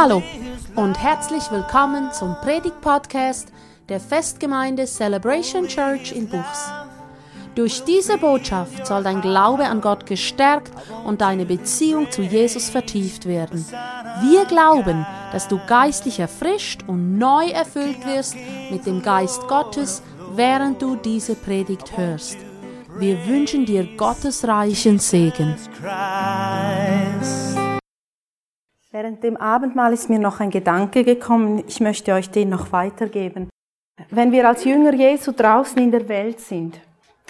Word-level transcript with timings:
Hallo 0.00 0.22
und 0.76 0.96
herzlich 0.96 1.50
willkommen 1.50 2.12
zum 2.12 2.36
Predigt-Podcast 2.40 3.48
der 3.88 3.98
Festgemeinde 3.98 4.84
Celebration 4.84 5.66
Church 5.66 6.12
in 6.12 6.28
Buchs. 6.28 6.70
Durch 7.56 7.82
diese 7.82 8.16
Botschaft 8.16 8.86
soll 8.86 9.02
dein 9.02 9.20
Glaube 9.20 9.64
an 9.64 9.80
Gott 9.80 10.06
gestärkt 10.06 10.70
und 11.04 11.20
deine 11.20 11.46
Beziehung 11.46 12.12
zu 12.12 12.22
Jesus 12.22 12.70
vertieft 12.70 13.26
werden. 13.26 13.66
Wir 14.20 14.44
glauben, 14.44 15.04
dass 15.32 15.48
du 15.48 15.58
geistlich 15.66 16.20
erfrischt 16.20 16.84
und 16.86 17.18
neu 17.18 17.48
erfüllt 17.48 18.06
wirst 18.06 18.36
mit 18.70 18.86
dem 18.86 19.02
Geist 19.02 19.48
Gottes, 19.48 20.04
während 20.36 20.80
du 20.80 20.94
diese 20.94 21.34
Predigt 21.34 21.96
hörst. 21.96 22.36
Wir 23.00 23.26
wünschen 23.26 23.66
dir 23.66 23.84
Gottes 23.96 24.46
reichen 24.46 25.00
Segen. 25.00 25.56
Während 28.90 29.22
dem 29.22 29.36
Abendmahl 29.36 29.92
ist 29.92 30.08
mir 30.08 30.18
noch 30.18 30.40
ein 30.40 30.48
Gedanke 30.48 31.04
gekommen, 31.04 31.62
ich 31.68 31.78
möchte 31.80 32.14
euch 32.14 32.30
den 32.30 32.48
noch 32.48 32.72
weitergeben. 32.72 33.50
Wenn 34.08 34.32
wir 34.32 34.48
als 34.48 34.64
Jünger 34.64 34.94
Jesu 34.94 35.32
draußen 35.32 35.76
in 35.76 35.90
der 35.90 36.08
Welt 36.08 36.40
sind, 36.40 36.80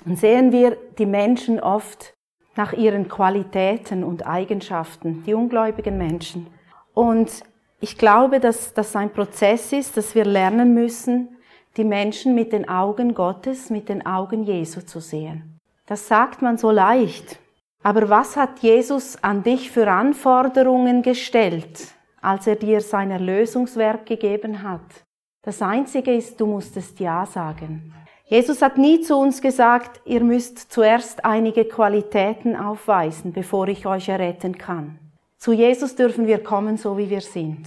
sehen 0.07 0.53
wir 0.53 0.77
die 0.98 1.07
Menschen 1.07 1.59
oft 1.59 2.15
nach 2.55 2.73
ihren 2.75 3.09
Qualitäten 3.09 4.05
und 4.05 4.25
Eigenschaften, 4.25 5.25
die 5.27 5.34
ungläubigen 5.34 5.98
Menschen. 5.98 6.47
Und 6.95 7.42
ich 7.81 7.98
glaube, 7.98 8.39
dass 8.39 8.72
das 8.72 8.95
ein 8.95 9.12
Prozess 9.12 9.72
ist, 9.72 9.97
dass 9.97 10.15
wir 10.15 10.25
lernen 10.25 10.75
müssen, 10.75 11.39
die 11.77 11.84
Menschen 11.84 12.37
mit 12.37 12.53
den 12.53 12.69
Augen 12.69 13.15
Gottes, 13.15 13.69
mit 13.69 13.89
den 13.89 14.06
Augen 14.06 14.45
Jesu 14.45 14.83
zu 14.83 15.00
sehen. 15.00 15.59
Das 15.87 16.06
sagt 16.06 16.41
man 16.41 16.56
so 16.56 16.70
leicht. 16.70 17.41
Aber 17.83 18.09
was 18.09 18.37
hat 18.37 18.59
Jesus 18.61 19.23
an 19.23 19.43
dich 19.43 19.71
für 19.71 19.91
Anforderungen 19.91 21.03
gestellt, 21.03 21.95
als 22.21 22.47
er 22.47 22.57
dir 22.57 22.81
sein 22.81 23.11
Erlösungswerk 23.11 24.07
gegeben 24.07 24.62
hat? 24.62 25.05
Das 25.43 25.62
Einzige 25.62 26.15
ist, 26.15 26.41
du 26.41 26.47
musstest 26.47 27.01
Ja 27.01 27.25
sagen. 27.25 27.95
Jesus 28.27 28.61
hat 28.61 28.77
nie 28.77 29.01
zu 29.01 29.17
uns 29.17 29.41
gesagt, 29.41 30.03
ihr 30.05 30.23
müsst 30.23 30.71
zuerst 30.71 31.25
einige 31.25 31.65
Qualitäten 31.65 32.56
aufweisen, 32.56 33.33
bevor 33.33 33.69
ich 33.69 33.87
euch 33.87 34.11
erretten 34.11 34.59
kann. 34.59 34.99
Zu 35.39 35.53
Jesus 35.53 35.95
dürfen 35.95 36.27
wir 36.27 36.43
kommen, 36.43 36.77
so 36.77 36.99
wie 36.99 37.09
wir 37.09 37.23
sind. 37.23 37.67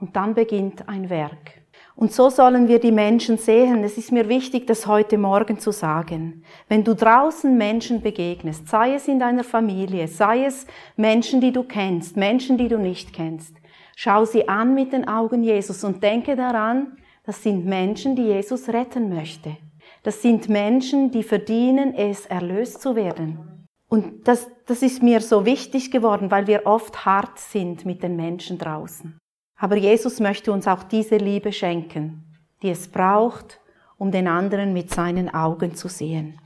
Und 0.00 0.16
dann 0.16 0.34
beginnt 0.34 0.88
ein 0.88 1.08
Werk. 1.08 1.61
Und 1.94 2.12
so 2.12 2.30
sollen 2.30 2.68
wir 2.68 2.80
die 2.80 2.92
Menschen 2.92 3.36
sehen. 3.36 3.84
Es 3.84 3.98
ist 3.98 4.12
mir 4.12 4.28
wichtig, 4.28 4.66
das 4.66 4.86
heute 4.86 5.18
Morgen 5.18 5.58
zu 5.58 5.72
sagen. 5.72 6.42
Wenn 6.68 6.84
du 6.84 6.94
draußen 6.94 7.56
Menschen 7.56 8.00
begegnest, 8.00 8.68
sei 8.68 8.94
es 8.94 9.08
in 9.08 9.18
deiner 9.18 9.44
Familie, 9.44 10.08
sei 10.08 10.46
es 10.46 10.66
Menschen, 10.96 11.40
die 11.40 11.52
du 11.52 11.64
kennst, 11.64 12.16
Menschen, 12.16 12.56
die 12.56 12.68
du 12.68 12.78
nicht 12.78 13.12
kennst, 13.12 13.56
schau 13.94 14.24
sie 14.24 14.48
an 14.48 14.74
mit 14.74 14.92
den 14.92 15.06
Augen 15.06 15.42
Jesus 15.42 15.84
und 15.84 16.02
denke 16.02 16.34
daran, 16.34 16.96
das 17.24 17.42
sind 17.42 17.66
Menschen, 17.66 18.16
die 18.16 18.24
Jesus 18.24 18.68
retten 18.68 19.08
möchte. 19.14 19.56
Das 20.02 20.22
sind 20.22 20.48
Menschen, 20.48 21.10
die 21.10 21.22
verdienen 21.22 21.94
es, 21.94 22.26
erlöst 22.26 22.80
zu 22.80 22.96
werden. 22.96 23.68
Und 23.88 24.26
das, 24.26 24.50
das 24.66 24.82
ist 24.82 25.02
mir 25.02 25.20
so 25.20 25.44
wichtig 25.44 25.90
geworden, 25.90 26.30
weil 26.30 26.46
wir 26.46 26.62
oft 26.64 27.04
hart 27.04 27.38
sind 27.38 27.84
mit 27.84 28.02
den 28.02 28.16
Menschen 28.16 28.58
draußen. 28.58 29.18
Aber 29.62 29.76
Jesus 29.76 30.18
möchte 30.18 30.50
uns 30.50 30.66
auch 30.66 30.82
diese 30.82 31.18
Liebe 31.18 31.52
schenken, 31.52 32.24
die 32.62 32.70
es 32.70 32.88
braucht, 32.88 33.60
um 33.96 34.10
den 34.10 34.26
anderen 34.26 34.72
mit 34.72 34.92
seinen 34.92 35.32
Augen 35.32 35.76
zu 35.76 35.86
sehen. 35.86 36.36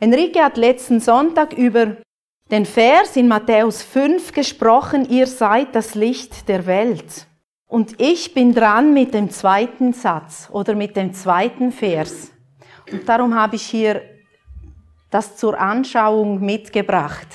Enrique 0.00 0.42
hat 0.42 0.56
letzten 0.56 0.98
Sonntag 0.98 1.52
über 1.52 1.98
den 2.50 2.66
Vers 2.66 3.14
in 3.14 3.28
Matthäus 3.28 3.84
5 3.84 4.32
gesprochen, 4.32 5.08
ihr 5.08 5.28
seid 5.28 5.76
das 5.76 5.94
Licht 5.94 6.48
der 6.48 6.66
Welt. 6.66 7.28
Und 7.68 8.00
ich 8.00 8.34
bin 8.34 8.52
dran 8.52 8.92
mit 8.92 9.14
dem 9.14 9.30
zweiten 9.30 9.92
Satz 9.92 10.48
oder 10.50 10.74
mit 10.74 10.96
dem 10.96 11.14
zweiten 11.14 11.70
Vers. 11.70 12.32
Und 12.90 13.08
darum 13.08 13.36
habe 13.36 13.54
ich 13.54 13.62
hier 13.62 14.02
das 15.12 15.36
zur 15.36 15.56
Anschauung 15.56 16.44
mitgebracht. 16.44 17.28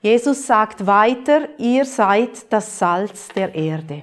Jesus 0.00 0.44
sagt 0.44 0.88
weiter, 0.88 1.50
ihr 1.56 1.84
seid 1.84 2.52
das 2.52 2.80
Salz 2.80 3.28
der 3.28 3.54
Erde. 3.54 4.02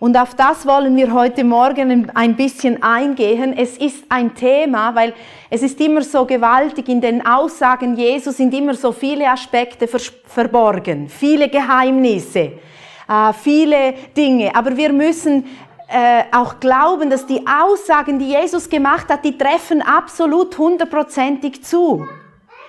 Und 0.00 0.16
auf 0.16 0.34
das 0.34 0.66
wollen 0.66 0.96
wir 0.96 1.12
heute 1.12 1.44
Morgen 1.44 2.10
ein 2.14 2.34
bisschen 2.34 2.82
eingehen. 2.82 3.52
Es 3.54 3.76
ist 3.76 4.06
ein 4.08 4.34
Thema, 4.34 4.94
weil 4.94 5.12
es 5.50 5.62
ist 5.62 5.78
immer 5.78 6.00
so 6.00 6.24
gewaltig, 6.24 6.88
in 6.88 7.02
den 7.02 7.26
Aussagen 7.26 7.94
Jesus 7.94 8.38
sind 8.38 8.54
immer 8.54 8.72
so 8.72 8.92
viele 8.92 9.28
Aspekte 9.28 9.86
verborgen, 9.86 11.06
viele 11.10 11.50
Geheimnisse, 11.50 12.52
äh, 13.08 13.32
viele 13.42 13.92
Dinge. 14.16 14.56
Aber 14.56 14.74
wir 14.74 14.90
müssen 14.90 15.44
äh, 15.88 16.22
auch 16.32 16.58
glauben, 16.60 17.10
dass 17.10 17.26
die 17.26 17.46
Aussagen, 17.46 18.18
die 18.18 18.30
Jesus 18.30 18.70
gemacht 18.70 19.10
hat, 19.10 19.22
die 19.22 19.36
treffen 19.36 19.82
absolut 19.82 20.56
hundertprozentig 20.56 21.62
zu. 21.62 22.08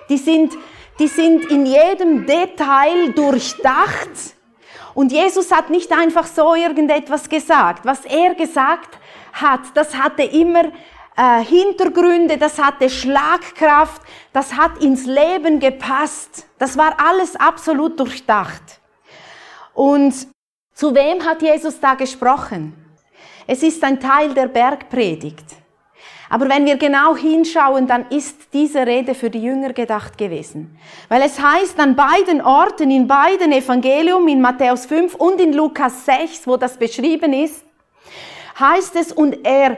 Die 0.09 0.17
sind, 0.17 0.51
die 0.99 1.07
sind 1.07 1.45
in 1.49 1.65
jedem 1.65 2.25
Detail 2.25 3.13
durchdacht. 3.15 4.35
Und 4.93 5.11
Jesus 5.11 5.51
hat 5.51 5.69
nicht 5.69 5.91
einfach 5.91 6.25
so 6.25 6.55
irgendetwas 6.55 7.29
gesagt. 7.29 7.85
Was 7.85 8.05
er 8.05 8.35
gesagt 8.35 8.97
hat, 9.33 9.61
das 9.73 9.95
hatte 9.95 10.23
immer 10.23 10.65
äh, 11.15 11.43
Hintergründe, 11.43 12.37
das 12.37 12.57
hatte 12.57 12.89
Schlagkraft, 12.89 14.01
das 14.33 14.55
hat 14.55 14.81
ins 14.81 15.05
Leben 15.05 15.59
gepasst. 15.59 16.47
Das 16.57 16.77
war 16.77 16.95
alles 16.99 17.35
absolut 17.35 17.99
durchdacht. 17.99 18.81
Und 19.73 20.13
zu 20.73 20.95
wem 20.95 21.25
hat 21.25 21.41
Jesus 21.41 21.79
da 21.79 21.93
gesprochen? 21.93 22.75
Es 23.47 23.63
ist 23.63 23.83
ein 23.83 23.99
Teil 23.99 24.33
der 24.33 24.47
Bergpredigt. 24.47 25.60
Aber 26.31 26.47
wenn 26.47 26.65
wir 26.65 26.77
genau 26.77 27.13
hinschauen, 27.13 27.87
dann 27.87 28.05
ist 28.07 28.53
diese 28.53 28.87
Rede 28.87 29.15
für 29.15 29.29
die 29.29 29.43
Jünger 29.43 29.73
gedacht 29.73 30.17
gewesen. 30.17 30.77
Weil 31.09 31.23
es 31.23 31.37
heißt 31.41 31.77
an 31.77 31.97
beiden 31.97 32.39
Orten, 32.39 32.89
in 32.89 33.05
beiden 33.05 33.51
Evangelium, 33.51 34.29
in 34.29 34.39
Matthäus 34.39 34.85
5 34.85 35.15
und 35.15 35.41
in 35.41 35.51
Lukas 35.51 36.05
6, 36.05 36.47
wo 36.47 36.55
das 36.55 36.77
beschrieben 36.77 37.33
ist, 37.33 37.65
heißt 38.57 38.95
es, 38.95 39.11
und 39.11 39.45
er 39.45 39.77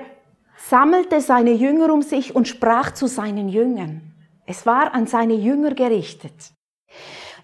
sammelte 0.69 1.21
seine 1.21 1.53
Jünger 1.53 1.91
um 1.91 2.03
sich 2.03 2.35
und 2.35 2.47
sprach 2.47 2.91
zu 2.91 3.07
seinen 3.07 3.49
Jüngern. 3.49 4.13
Es 4.45 4.63
war 4.67 4.93
an 4.93 5.07
seine 5.07 5.33
Jünger 5.33 5.73
gerichtet. 5.73 6.35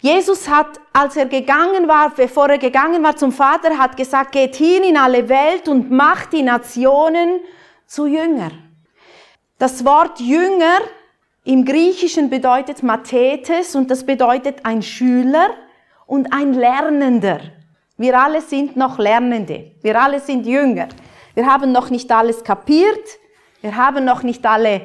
Jesus 0.01 0.47
hat, 0.47 0.79
als 0.93 1.17
er 1.17 1.25
gegangen 1.25 1.87
war, 1.87 2.11
bevor 2.11 2.47
er 2.47 2.59
gegangen 2.59 3.01
war 3.03 3.15
zum 3.15 3.31
Vater, 3.31 3.75
hat 3.79 3.97
gesagt, 3.97 4.33
geht 4.33 4.55
hin 4.55 4.83
in 4.83 4.97
alle 4.97 5.27
Welt 5.29 5.67
und 5.67 5.89
macht 5.89 6.31
die 6.31 6.43
Nationen 6.43 7.39
zu 7.87 8.05
Jünger. 8.05 8.51
Das 9.59 9.83
Wort 9.83 10.21
Jünger 10.21 10.79
im 11.43 11.65
Griechischen 11.65 12.29
bedeutet 12.29 12.81
Mathetes 12.81 13.75
und 13.75 13.91
das 13.91 14.05
bedeutet 14.05 14.59
ein 14.63 14.81
Schüler 14.81 15.49
und 16.05 16.31
ein 16.31 16.53
Lernender. 16.53 17.41
Wir 17.97 18.17
alle 18.17 18.39
sind 18.39 18.77
noch 18.77 18.97
Lernende. 18.99 19.71
Wir 19.81 20.01
alle 20.01 20.21
sind 20.21 20.45
Jünger. 20.45 20.87
Wir 21.35 21.45
haben 21.45 21.73
noch 21.73 21.89
nicht 21.89 22.09
alles 22.09 22.41
kapiert. 22.41 23.03
Wir 23.59 23.75
haben 23.75 24.05
noch 24.05 24.23
nicht 24.23 24.45
alle, 24.45 24.83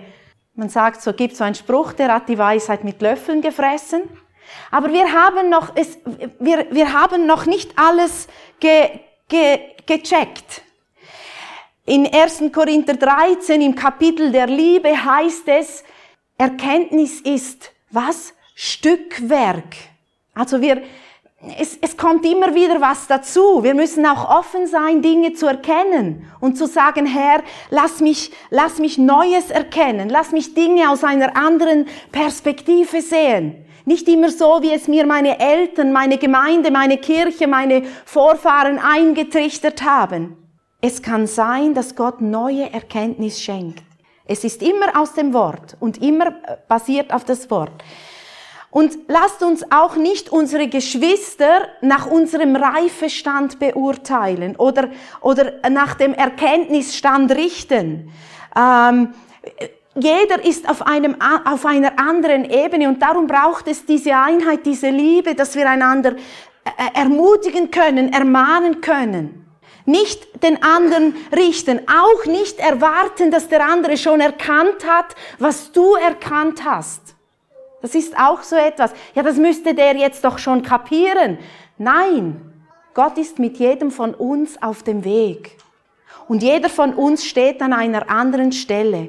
man 0.57 0.69
sagt 0.69 1.03
so, 1.03 1.13
gibt 1.13 1.37
so 1.37 1.45
einen 1.45 1.55
Spruch, 1.55 1.93
der 1.93 2.13
hat 2.13 2.29
die 2.29 2.37
Weisheit 2.37 2.83
mit 2.83 3.01
Löffeln 3.01 3.43
gefressen. 3.43 4.03
Aber 4.73 4.93
wir 4.93 5.13
haben 5.13 5.51
noch, 5.51 5.71
es, 5.77 5.99
wir, 6.41 6.67
wir 6.73 6.93
haben 6.93 7.29
noch 7.29 7.47
nicht 7.47 7.79
alles 7.79 8.27
ge, 8.59 8.91
ge, 9.29 9.61
gecheckt. 9.87 10.64
In 11.87 12.07
1. 12.07 12.45
Korinther 12.51 12.95
13 12.95 13.61
im 13.61 13.75
Kapitel 13.75 14.33
der 14.33 14.47
Liebe 14.47 15.05
heißt 15.05 15.47
es, 15.49 15.85
Erkenntnis 16.39 17.21
ist 17.21 17.73
was? 17.91 18.33
Stückwerk. 18.55 19.77
Also 20.33 20.63
wir, 20.63 20.83
es, 21.59 21.77
es 21.83 21.95
kommt 21.99 22.25
immer 22.25 22.55
wieder 22.55 22.81
was 22.81 23.07
dazu. 23.07 23.63
Wir 23.63 23.75
müssen 23.75 24.07
auch 24.07 24.31
offen 24.31 24.67
sein, 24.67 25.03
Dinge 25.03 25.35
zu 25.35 25.47
erkennen 25.47 26.25
und 26.41 26.57
zu 26.57 26.67
sagen, 26.67 27.05
Herr, 27.05 27.43
lass 27.69 28.01
mich, 28.01 28.31
lass 28.49 28.79
mich 28.79 28.97
Neues 28.97 29.51
erkennen, 29.51 30.09
lass 30.09 30.33
mich 30.33 30.55
Dinge 30.55 30.89
aus 30.89 31.05
einer 31.05 31.37
anderen 31.37 31.87
Perspektive 32.13 33.03
sehen. 33.03 33.67
Nicht 33.85 34.09
immer 34.09 34.31
so, 34.31 34.63
wie 34.63 34.73
es 34.73 34.89
mir 34.89 35.05
meine 35.05 35.39
Eltern, 35.39 35.93
meine 35.93 36.17
Gemeinde, 36.17 36.71
meine 36.71 36.97
Kirche, 36.97 37.47
meine 37.47 37.83
Vorfahren 38.07 38.79
eingetrichtert 38.79 39.83
haben. 39.83 40.44
Es 40.87 41.01
kann 41.01 41.27
sein, 41.27 41.73
dass 41.73 41.97
Gott 41.97 42.21
neue 42.21 42.71
Erkenntnis 42.71 43.41
schenkt. 43.41 43.83
Es 44.27 44.45
ist 44.45 44.63
immer 44.63 45.01
aus 45.01 45.15
dem 45.15 45.33
Wort 45.33 45.79
und 45.81 46.03
immer 46.03 46.27
äh, 46.27 46.59
basiert 46.69 47.11
auf 47.11 47.25
das 47.25 47.51
Wort. 47.51 47.73
Und 48.71 48.95
lasst 49.09 49.43
uns 49.43 49.65
auch 49.73 49.97
nicht 49.97 50.29
unsere 50.29 50.69
Geschwister 50.69 51.69
nach 51.81 52.07
unserem 52.07 52.55
Reifestand 52.55 53.59
beurteilen 53.59 54.57
oder, 54.57 54.91
oder 55.23 55.55
nach 55.71 55.95
dem 55.95 56.13
Erkenntnisstand 56.13 57.33
richten. 57.33 58.13
Ähm, 58.55 59.15
jeder 59.95 60.45
ist 60.45 60.69
auf, 60.69 60.87
einem, 60.87 61.17
auf 61.47 61.65
einer 61.65 61.99
anderen 61.99 62.45
Ebene 62.45 62.89
und 62.89 63.01
darum 63.01 63.27
braucht 63.27 63.69
es 63.69 63.87
diese 63.87 64.15
Einheit, 64.19 64.67
diese 64.67 64.91
Liebe, 64.91 65.35
dass 65.35 65.55
wir 65.55 65.67
einander 65.67 66.13
äh, 66.13 67.01
ermutigen 67.01 67.71
können, 67.71 68.13
ermahnen 68.13 68.83
können. 68.83 69.45
Nicht 69.87 70.43
den 70.43 70.63
anderen 70.63 71.15
richten, 71.37 71.81
auch 71.89 72.25
nicht 72.25 72.59
erwarten, 72.59 73.31
dass 73.31 73.49
der 73.49 73.67
andere 73.67 73.97
schon 73.97 74.21
erkannt 74.21 74.87
hat, 74.87 75.15
was 75.39 75.73
du 75.73 75.95
erkannt 75.95 76.65
hast. 76.65 77.15
Das 77.83 77.95
ist 77.95 78.19
auch 78.19 78.43
so 78.43 78.57
etwas. 78.57 78.93
Ja, 79.15 79.23
das 79.23 79.37
müsste 79.37 79.75
der 79.75 79.95
jetzt 79.97 80.25
doch 80.25 80.39
schon 80.39 80.63
kapieren. 80.63 81.39
Nein, 81.77 82.41
Gott 82.95 83.19
ist 83.19 83.39
mit 83.39 83.59
jedem 83.59 83.91
von 83.91 84.15
uns 84.15 84.61
auf 84.63 84.83
dem 84.83 85.05
Weg. 85.05 85.59
Und 86.29 86.43
jeder 86.43 86.71
von 86.71 86.95
uns 86.95 87.27
steht 87.27 87.61
an 87.61 87.75
einer 87.75 88.09
anderen 88.09 88.53
Stelle. 88.53 89.09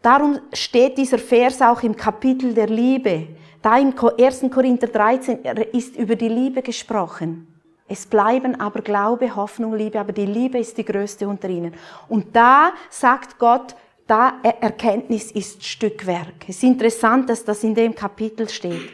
Darum 0.00 0.38
steht 0.54 0.96
dieser 0.96 1.18
Vers 1.18 1.60
auch 1.60 1.82
im 1.82 1.96
Kapitel 1.96 2.54
der 2.54 2.68
Liebe. 2.68 3.26
Da 3.60 3.76
im 3.76 3.92
1. 3.98 4.44
Korinther 4.50 4.86
13 4.86 5.40
ist 5.72 5.96
über 5.96 6.16
die 6.16 6.28
Liebe 6.28 6.62
gesprochen. 6.62 7.57
Es 7.88 8.06
bleiben 8.06 8.60
aber 8.60 8.82
Glaube, 8.82 9.34
Hoffnung, 9.34 9.74
Liebe, 9.74 9.98
aber 9.98 10.12
die 10.12 10.26
Liebe 10.26 10.58
ist 10.58 10.76
die 10.76 10.84
größte 10.84 11.26
unter 11.26 11.48
ihnen. 11.48 11.72
Und 12.08 12.36
da 12.36 12.72
sagt 12.90 13.38
Gott, 13.38 13.74
da 14.06 14.34
Erkenntnis 14.42 15.32
ist 15.32 15.64
Stückwerk. 15.64 16.44
Es 16.46 16.56
ist 16.56 16.62
interessant, 16.64 17.28
dass 17.30 17.44
das 17.44 17.64
in 17.64 17.74
dem 17.74 17.94
Kapitel 17.94 18.48
steht. 18.48 18.90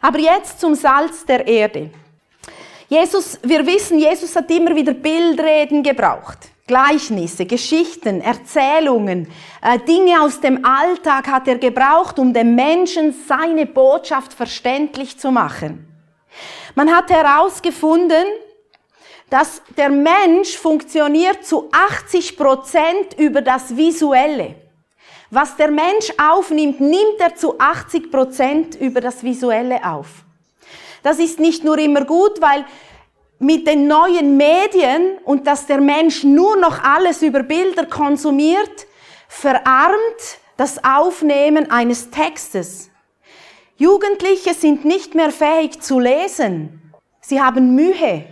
Aber 0.00 0.18
jetzt 0.18 0.60
zum 0.60 0.74
Salz 0.74 1.24
der 1.24 1.46
Erde. 1.46 1.90
Jesus, 2.88 3.38
wir 3.42 3.66
wissen, 3.66 3.98
Jesus 3.98 4.34
hat 4.36 4.50
immer 4.50 4.74
wieder 4.74 4.92
Bildreden 4.92 5.82
gebraucht. 5.82 6.50
Gleichnisse, 6.66 7.44
Geschichten, 7.44 8.22
Erzählungen, 8.22 9.28
äh, 9.60 9.78
Dinge 9.80 10.22
aus 10.22 10.40
dem 10.40 10.64
Alltag 10.64 11.28
hat 11.28 11.48
er 11.48 11.58
gebraucht, 11.58 12.18
um 12.18 12.32
dem 12.32 12.54
Menschen 12.54 13.14
seine 13.26 13.66
Botschaft 13.66 14.32
verständlich 14.32 15.18
zu 15.18 15.30
machen. 15.30 15.93
Man 16.74 16.94
hat 16.94 17.10
herausgefunden, 17.10 18.24
dass 19.30 19.62
der 19.76 19.90
Mensch 19.90 20.56
funktioniert 20.56 21.44
zu 21.44 21.68
80 21.72 22.36
Prozent 22.36 23.14
über 23.18 23.42
das 23.42 23.76
Visuelle. 23.76 24.56
Was 25.30 25.56
der 25.56 25.70
Mensch 25.70 26.12
aufnimmt, 26.18 26.80
nimmt 26.80 27.18
er 27.18 27.34
zu 27.34 27.58
80 27.58 28.10
Prozent 28.10 28.74
über 28.76 29.00
das 29.00 29.22
Visuelle 29.22 29.84
auf. 29.84 30.08
Das 31.02 31.18
ist 31.18 31.38
nicht 31.38 31.64
nur 31.64 31.78
immer 31.78 32.04
gut, 32.04 32.40
weil 32.40 32.64
mit 33.38 33.66
den 33.66 33.86
neuen 33.86 34.36
Medien 34.36 35.18
und 35.24 35.46
dass 35.46 35.66
der 35.66 35.80
Mensch 35.80 36.24
nur 36.24 36.56
noch 36.56 36.82
alles 36.82 37.22
über 37.22 37.42
Bilder 37.42 37.86
konsumiert, 37.86 38.86
verarmt 39.28 40.38
das 40.56 40.82
Aufnehmen 40.84 41.70
eines 41.70 42.10
Textes. 42.10 42.90
Jugendliche 43.76 44.54
sind 44.54 44.84
nicht 44.84 45.14
mehr 45.14 45.30
fähig 45.30 45.80
zu 45.80 45.98
lesen. 45.98 46.92
Sie 47.20 47.40
haben 47.40 47.74
Mühe 47.74 48.24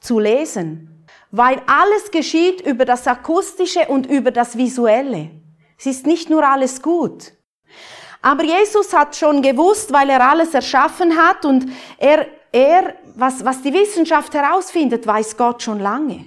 zu 0.00 0.20
lesen, 0.20 1.06
weil 1.30 1.60
alles 1.66 2.10
geschieht 2.10 2.60
über 2.60 2.84
das 2.84 3.06
Akustische 3.08 3.86
und 3.88 4.06
über 4.06 4.30
das 4.30 4.56
Visuelle. 4.56 5.30
Es 5.78 5.86
ist 5.86 6.06
nicht 6.06 6.30
nur 6.30 6.46
alles 6.46 6.80
gut. 6.80 7.32
Aber 8.22 8.44
Jesus 8.44 8.92
hat 8.92 9.16
schon 9.16 9.42
gewusst, 9.42 9.92
weil 9.92 10.08
er 10.10 10.26
alles 10.26 10.54
erschaffen 10.54 11.16
hat 11.16 11.44
und 11.44 11.66
er, 11.98 12.26
er 12.52 12.94
was, 13.16 13.44
was 13.44 13.62
die 13.62 13.72
Wissenschaft 13.72 14.32
herausfindet, 14.32 15.06
weiß 15.06 15.36
Gott 15.36 15.62
schon 15.62 15.80
lange. 15.80 16.26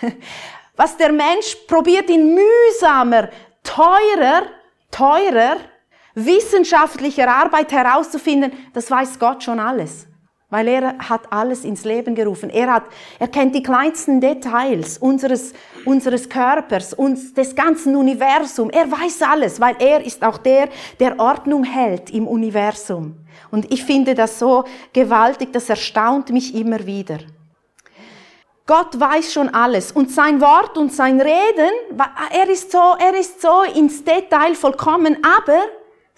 Was 0.78 0.94
der 0.98 1.10
Mensch 1.10 1.54
probiert 1.66 2.10
in 2.10 2.34
mühsamer, 2.34 3.30
teurer, 3.62 4.42
teurer 4.90 5.56
wissenschaftlicher 6.16 7.28
Arbeit 7.28 7.70
herauszufinden, 7.70 8.52
das 8.72 8.90
weiß 8.90 9.18
Gott 9.20 9.44
schon 9.44 9.60
alles. 9.60 10.08
Weil 10.48 10.68
er 10.68 10.98
hat 10.98 11.32
alles 11.32 11.64
ins 11.64 11.84
Leben 11.84 12.14
gerufen. 12.14 12.50
Er 12.50 12.72
hat, 12.72 12.84
er 13.18 13.26
kennt 13.28 13.54
die 13.54 13.62
kleinsten 13.62 14.20
Details 14.20 14.96
unseres, 14.96 15.52
unseres 15.84 16.28
Körpers, 16.28 16.94
uns, 16.94 17.34
des 17.34 17.54
ganzen 17.54 17.96
Universums. 17.96 18.72
Er 18.72 18.90
weiß 18.90 19.22
alles, 19.22 19.60
weil 19.60 19.74
er 19.80 20.04
ist 20.04 20.22
auch 20.24 20.38
der, 20.38 20.68
der 21.00 21.18
Ordnung 21.18 21.64
hält 21.64 22.10
im 22.10 22.28
Universum. 22.28 23.16
Und 23.50 23.72
ich 23.72 23.84
finde 23.84 24.14
das 24.14 24.38
so 24.38 24.64
gewaltig, 24.92 25.52
das 25.52 25.68
erstaunt 25.68 26.30
mich 26.30 26.54
immer 26.54 26.86
wieder. 26.86 27.18
Gott 28.66 28.98
weiß 28.98 29.32
schon 29.32 29.48
alles 29.48 29.92
und 29.92 30.10
sein 30.10 30.40
Wort 30.40 30.76
und 30.78 30.92
sein 30.92 31.20
Reden, 31.20 31.70
er 32.32 32.48
ist 32.48 32.72
so, 32.72 32.96
er 32.98 33.14
ist 33.14 33.40
so 33.40 33.62
ins 33.62 34.02
Detail 34.02 34.54
vollkommen, 34.54 35.18
aber 35.24 35.60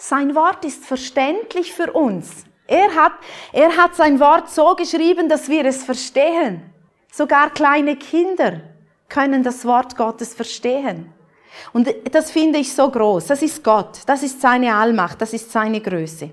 sein 0.00 0.36
Wort 0.36 0.64
ist 0.64 0.84
verständlich 0.84 1.72
für 1.72 1.92
uns. 1.92 2.44
Er 2.68 2.94
hat, 2.94 3.12
er 3.52 3.76
hat 3.76 3.96
sein 3.96 4.20
Wort 4.20 4.48
so 4.48 4.76
geschrieben, 4.76 5.28
dass 5.28 5.48
wir 5.48 5.64
es 5.64 5.82
verstehen. 5.82 6.62
Sogar 7.12 7.50
kleine 7.50 7.96
Kinder 7.96 8.60
können 9.08 9.42
das 9.42 9.64
Wort 9.64 9.96
Gottes 9.96 10.34
verstehen. 10.34 11.12
Und 11.72 11.92
das 12.12 12.30
finde 12.30 12.60
ich 12.60 12.72
so 12.72 12.88
groß. 12.88 13.26
Das 13.26 13.42
ist 13.42 13.64
Gott. 13.64 14.00
Das 14.06 14.22
ist 14.22 14.40
seine 14.40 14.72
Allmacht. 14.72 15.20
Das 15.20 15.32
ist 15.32 15.50
seine 15.50 15.80
Größe. 15.80 16.30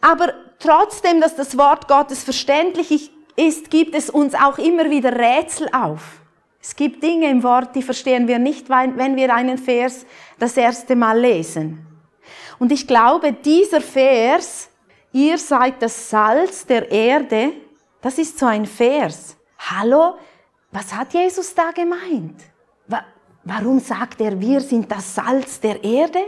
Aber 0.00 0.34
trotzdem, 0.60 1.20
dass 1.20 1.34
das 1.34 1.58
Wort 1.58 1.88
Gottes 1.88 2.22
verständlich 2.22 3.10
ist, 3.34 3.68
gibt 3.68 3.96
es 3.96 4.10
uns 4.10 4.34
auch 4.34 4.58
immer 4.58 4.90
wieder 4.90 5.12
Rätsel 5.18 5.68
auf. 5.72 6.20
Es 6.62 6.76
gibt 6.76 7.02
Dinge 7.02 7.28
im 7.30 7.42
Wort, 7.42 7.74
die 7.74 7.82
verstehen 7.82 8.28
wir 8.28 8.38
nicht, 8.38 8.68
wenn 8.68 9.16
wir 9.16 9.34
einen 9.34 9.58
Vers 9.58 10.06
das 10.38 10.56
erste 10.56 10.94
Mal 10.94 11.18
lesen. 11.18 11.93
Und 12.64 12.72
ich 12.72 12.86
glaube, 12.86 13.30
dieser 13.30 13.82
Vers, 13.82 14.70
ihr 15.12 15.36
seid 15.36 15.82
das 15.82 16.08
Salz 16.08 16.64
der 16.64 16.90
Erde, 16.90 17.52
das 18.00 18.16
ist 18.16 18.38
so 18.38 18.46
ein 18.46 18.64
Vers. 18.64 19.36
Hallo, 19.58 20.14
was 20.72 20.94
hat 20.94 21.12
Jesus 21.12 21.54
da 21.54 21.72
gemeint? 21.72 22.40
Warum 23.44 23.78
sagt 23.80 24.18
er, 24.22 24.40
wir 24.40 24.62
sind 24.62 24.90
das 24.90 25.14
Salz 25.14 25.60
der 25.60 25.84
Erde? 25.84 26.20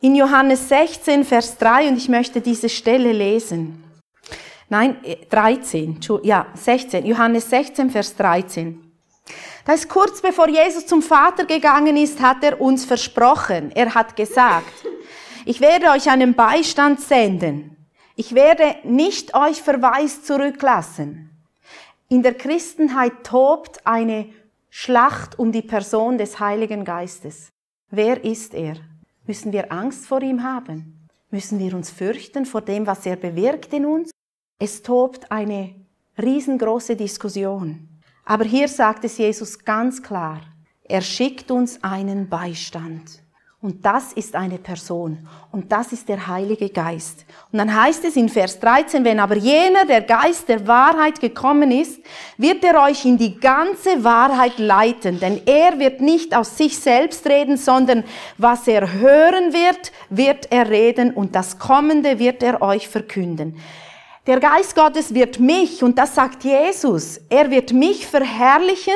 In 0.00 0.14
Johannes 0.14 0.70
16, 0.70 1.22
Vers 1.22 1.58
3, 1.58 1.90
und 1.90 1.98
ich 1.98 2.08
möchte 2.08 2.40
diese 2.40 2.70
Stelle 2.70 3.12
lesen. 3.12 3.84
Nein, 4.70 4.96
13, 5.28 6.00
äh, 6.00 6.26
ja, 6.26 6.46
16, 6.54 7.04
Johannes 7.04 7.50
16, 7.50 7.90
Vers 7.90 8.16
13. 8.16 8.90
Da 9.66 9.74
ist 9.74 9.90
kurz 9.90 10.22
bevor 10.22 10.48
Jesus 10.48 10.86
zum 10.86 11.02
Vater 11.02 11.44
gegangen 11.44 11.98
ist, 11.98 12.22
hat 12.22 12.42
er 12.42 12.58
uns 12.58 12.86
versprochen. 12.86 13.70
Er 13.74 13.94
hat 13.94 14.16
gesagt, 14.16 14.72
ich 15.44 15.60
werde 15.60 15.90
euch 15.90 16.10
einen 16.10 16.34
Beistand 16.34 17.00
senden. 17.00 17.76
Ich 18.16 18.34
werde 18.34 18.76
nicht 18.84 19.34
euch 19.34 19.60
verwaist 19.60 20.26
zurücklassen. 20.26 21.30
In 22.08 22.22
der 22.22 22.34
Christenheit 22.34 23.24
tobt 23.24 23.86
eine 23.86 24.30
Schlacht 24.70 25.38
um 25.38 25.52
die 25.52 25.62
Person 25.62 26.18
des 26.18 26.40
Heiligen 26.40 26.84
Geistes. 26.84 27.48
Wer 27.90 28.24
ist 28.24 28.54
er? 28.54 28.76
Müssen 29.26 29.52
wir 29.52 29.72
Angst 29.72 30.06
vor 30.06 30.22
ihm 30.22 30.42
haben? 30.42 31.08
Müssen 31.30 31.58
wir 31.58 31.74
uns 31.74 31.90
fürchten 31.90 32.46
vor 32.46 32.60
dem, 32.60 32.86
was 32.86 33.06
er 33.06 33.16
bewirkt 33.16 33.72
in 33.72 33.86
uns? 33.86 34.10
Es 34.58 34.82
tobt 34.82 35.32
eine 35.32 35.74
riesengroße 36.16 36.94
Diskussion. 36.94 37.88
Aber 38.24 38.44
hier 38.44 38.68
sagt 38.68 39.04
es 39.04 39.18
Jesus 39.18 39.58
ganz 39.58 40.02
klar, 40.02 40.40
er 40.84 41.00
schickt 41.00 41.50
uns 41.50 41.82
einen 41.82 42.28
Beistand. 42.28 43.23
Und 43.64 43.82
das 43.82 44.12
ist 44.12 44.34
eine 44.34 44.58
Person. 44.58 45.26
Und 45.50 45.72
das 45.72 45.90
ist 45.94 46.06
der 46.10 46.26
Heilige 46.26 46.68
Geist. 46.68 47.24
Und 47.50 47.58
dann 47.58 47.74
heißt 47.74 48.04
es 48.04 48.14
in 48.14 48.28
Vers 48.28 48.60
13, 48.60 49.02
wenn 49.06 49.18
aber 49.18 49.36
jener, 49.36 49.86
der 49.86 50.02
Geist 50.02 50.50
der 50.50 50.66
Wahrheit 50.66 51.18
gekommen 51.18 51.70
ist, 51.70 51.98
wird 52.36 52.62
er 52.62 52.82
euch 52.82 53.06
in 53.06 53.16
die 53.16 53.40
ganze 53.40 54.04
Wahrheit 54.04 54.58
leiten. 54.58 55.18
Denn 55.18 55.40
er 55.46 55.78
wird 55.78 56.02
nicht 56.02 56.36
aus 56.36 56.58
sich 56.58 56.78
selbst 56.78 57.26
reden, 57.26 57.56
sondern 57.56 58.04
was 58.36 58.68
er 58.68 58.92
hören 58.92 59.54
wird, 59.54 59.92
wird 60.10 60.52
er 60.52 60.68
reden 60.68 61.14
und 61.14 61.34
das 61.34 61.58
Kommende 61.58 62.18
wird 62.18 62.42
er 62.42 62.60
euch 62.60 62.86
verkünden. 62.86 63.56
Der 64.26 64.40
Geist 64.40 64.74
Gottes 64.74 65.14
wird 65.14 65.40
mich, 65.40 65.82
und 65.82 65.96
das 65.96 66.14
sagt 66.14 66.44
Jesus, 66.44 67.18
er 67.30 67.50
wird 67.50 67.72
mich 67.72 68.06
verherrlichen, 68.06 68.92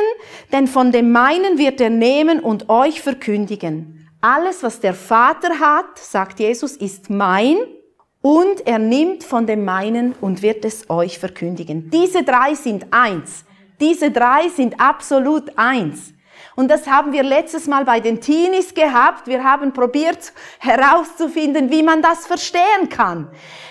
denn 0.52 0.66
von 0.66 0.92
dem 0.92 1.10
meinen 1.10 1.56
wird 1.56 1.80
er 1.80 1.88
nehmen 1.88 2.40
und 2.40 2.68
euch 2.68 3.00
verkündigen. 3.00 3.94
Alles, 4.20 4.64
was 4.64 4.80
der 4.80 4.94
Vater 4.94 5.60
hat, 5.60 5.98
sagt 5.98 6.40
Jesus, 6.40 6.76
ist 6.76 7.08
mein 7.08 7.56
und 8.20 8.66
er 8.66 8.80
nimmt 8.80 9.22
von 9.22 9.46
dem 9.46 9.64
meinen 9.64 10.12
und 10.20 10.42
wird 10.42 10.64
es 10.64 10.90
euch 10.90 11.20
verkündigen. 11.20 11.88
Diese 11.90 12.24
drei 12.24 12.54
sind 12.54 12.86
eins. 12.90 13.44
Diese 13.80 14.10
drei 14.10 14.48
sind 14.48 14.80
absolut 14.80 15.56
eins. 15.56 16.12
Und 16.56 16.68
das 16.68 16.88
haben 16.88 17.12
wir 17.12 17.22
letztes 17.22 17.68
Mal 17.68 17.84
bei 17.84 18.00
den 18.00 18.20
Teenies 18.20 18.74
gehabt. 18.74 19.28
Wir 19.28 19.44
haben 19.44 19.72
probiert 19.72 20.32
herauszufinden, 20.58 21.70
wie 21.70 21.84
man 21.84 22.02
das 22.02 22.26
verstehen 22.26 22.88
kann. 22.88 23.28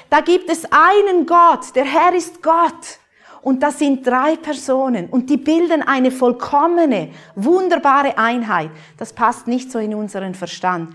Da 0.09 0.21
gibt 0.21 0.49
es 0.49 0.63
einen 0.71 1.25
Gott. 1.25 1.75
Der 1.75 1.83
Herr 1.83 2.13
ist 2.13 2.41
Gott. 2.41 2.99
Und 3.47 3.63
das 3.63 3.79
sind 3.79 4.05
drei 4.05 4.35
Personen 4.35 5.07
und 5.07 5.29
die 5.29 5.37
bilden 5.37 5.81
eine 5.81 6.11
vollkommene, 6.11 7.11
wunderbare 7.33 8.17
Einheit. 8.17 8.69
Das 8.97 9.13
passt 9.13 9.47
nicht 9.47 9.71
so 9.71 9.79
in 9.79 9.95
unseren 9.95 10.33
Verstand. 10.33 10.93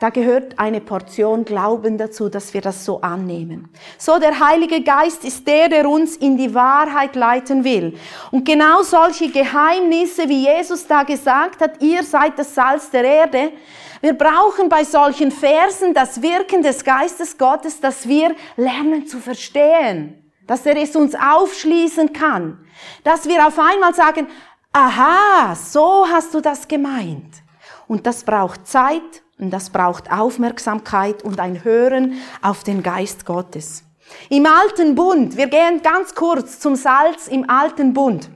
da 0.00 0.10
gehört 0.10 0.58
eine 0.58 0.80
Portion 0.80 1.44
Glauben 1.44 1.96
dazu, 1.96 2.28
dass 2.28 2.52
wir 2.52 2.60
das 2.62 2.84
so 2.84 3.00
annehmen. 3.00 3.68
So, 3.96 4.18
der 4.18 4.40
Heilige 4.40 4.82
Geist 4.82 5.24
ist 5.24 5.46
der, 5.46 5.68
der 5.68 5.88
uns 5.88 6.16
in 6.16 6.36
die 6.36 6.52
Wahrheit 6.52 7.14
leiten 7.14 7.62
will. 7.62 7.96
Und 8.32 8.44
genau 8.44 8.82
solche 8.82 9.30
Geheimnisse, 9.30 10.28
wie 10.28 10.48
Jesus 10.48 10.88
da 10.88 11.04
gesagt 11.04 11.60
hat, 11.60 11.80
ihr 11.80 12.02
seid 12.02 12.36
das 12.40 12.56
Salz 12.56 12.90
der 12.90 13.04
Erde, 13.04 13.52
wir 14.00 14.14
brauchen 14.14 14.68
bei 14.68 14.82
solchen 14.82 15.30
Versen 15.30 15.94
das 15.94 16.20
Wirken 16.20 16.60
des 16.60 16.82
Geistes 16.82 17.38
Gottes, 17.38 17.80
dass 17.80 18.08
wir 18.08 18.34
lernen 18.56 19.06
zu 19.06 19.20
verstehen, 19.20 20.23
dass 20.46 20.66
er 20.66 20.76
es 20.76 20.94
uns 20.96 21.14
aufschließen 21.14 22.12
kann, 22.12 22.58
dass 23.02 23.26
wir 23.26 23.46
auf 23.46 23.58
einmal 23.58 23.94
sagen, 23.94 24.26
aha, 24.72 25.54
so 25.54 26.06
hast 26.10 26.34
du 26.34 26.40
das 26.40 26.68
gemeint. 26.68 27.42
Und 27.86 28.06
das 28.06 28.24
braucht 28.24 28.66
Zeit 28.66 29.22
und 29.38 29.50
das 29.50 29.70
braucht 29.70 30.10
Aufmerksamkeit 30.10 31.22
und 31.22 31.40
ein 31.40 31.64
Hören 31.64 32.14
auf 32.42 32.64
den 32.64 32.82
Geist 32.82 33.26
Gottes. 33.26 33.84
Im 34.28 34.46
alten 34.46 34.94
Bund, 34.94 35.36
wir 35.36 35.46
gehen 35.46 35.82
ganz 35.82 36.14
kurz 36.14 36.60
zum 36.60 36.76
Salz 36.76 37.28
im 37.28 37.48
alten 37.48 37.94
Bund. 37.94 38.30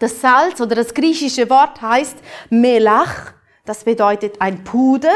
Das 0.00 0.20
Salz 0.20 0.60
oder 0.60 0.76
das 0.76 0.94
griechische 0.94 1.50
Wort 1.50 1.80
heißt 1.82 2.16
Melach 2.50 3.32
das 3.68 3.84
bedeutet 3.84 4.40
ein 4.40 4.64
Puder. 4.64 5.12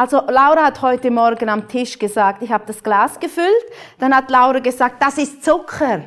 Also 0.00 0.22
Laura 0.28 0.64
hat 0.64 0.80
heute 0.80 1.10
Morgen 1.10 1.50
am 1.50 1.68
Tisch 1.68 1.98
gesagt, 1.98 2.42
ich 2.42 2.50
habe 2.50 2.64
das 2.66 2.82
Glas 2.82 3.20
gefüllt. 3.20 3.66
Dann 3.98 4.16
hat 4.16 4.30
Laura 4.30 4.58
gesagt, 4.60 5.02
das 5.02 5.18
ist 5.18 5.44
Zucker. 5.44 6.04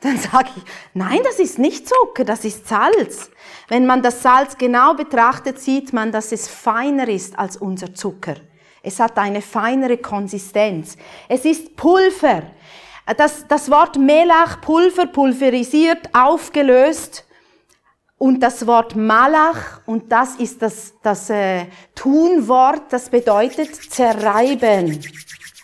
Dann 0.00 0.16
sage 0.16 0.50
ich, 0.56 0.62
nein, 0.94 1.18
das 1.24 1.40
ist 1.40 1.58
nicht 1.58 1.88
Zucker, 1.88 2.22
das 2.24 2.44
ist 2.44 2.68
Salz. 2.68 3.32
Wenn 3.66 3.84
man 3.84 4.00
das 4.00 4.22
Salz 4.22 4.56
genau 4.56 4.94
betrachtet, 4.94 5.58
sieht 5.58 5.92
man, 5.92 6.12
dass 6.12 6.30
es 6.30 6.46
feiner 6.46 7.08
ist 7.08 7.36
als 7.36 7.56
unser 7.56 7.92
Zucker. 7.92 8.36
Es 8.80 9.00
hat 9.00 9.18
eine 9.18 9.42
feinere 9.42 9.96
Konsistenz. 9.96 10.96
Es 11.28 11.44
ist 11.44 11.74
Pulver. 11.74 12.44
Das, 13.16 13.48
das 13.48 13.68
Wort 13.72 13.98
Melach, 13.98 14.60
Pulver, 14.60 15.06
pulverisiert, 15.06 16.10
aufgelöst, 16.12 17.26
und 18.22 18.38
das 18.38 18.68
Wort 18.68 18.94
Malach, 18.94 19.80
und 19.84 20.12
das 20.12 20.36
ist 20.36 20.62
das, 20.62 20.94
das 21.02 21.28
äh, 21.28 21.66
Tunwort, 21.92 22.82
das 22.90 23.10
bedeutet 23.10 23.74
zerreiben 23.74 25.00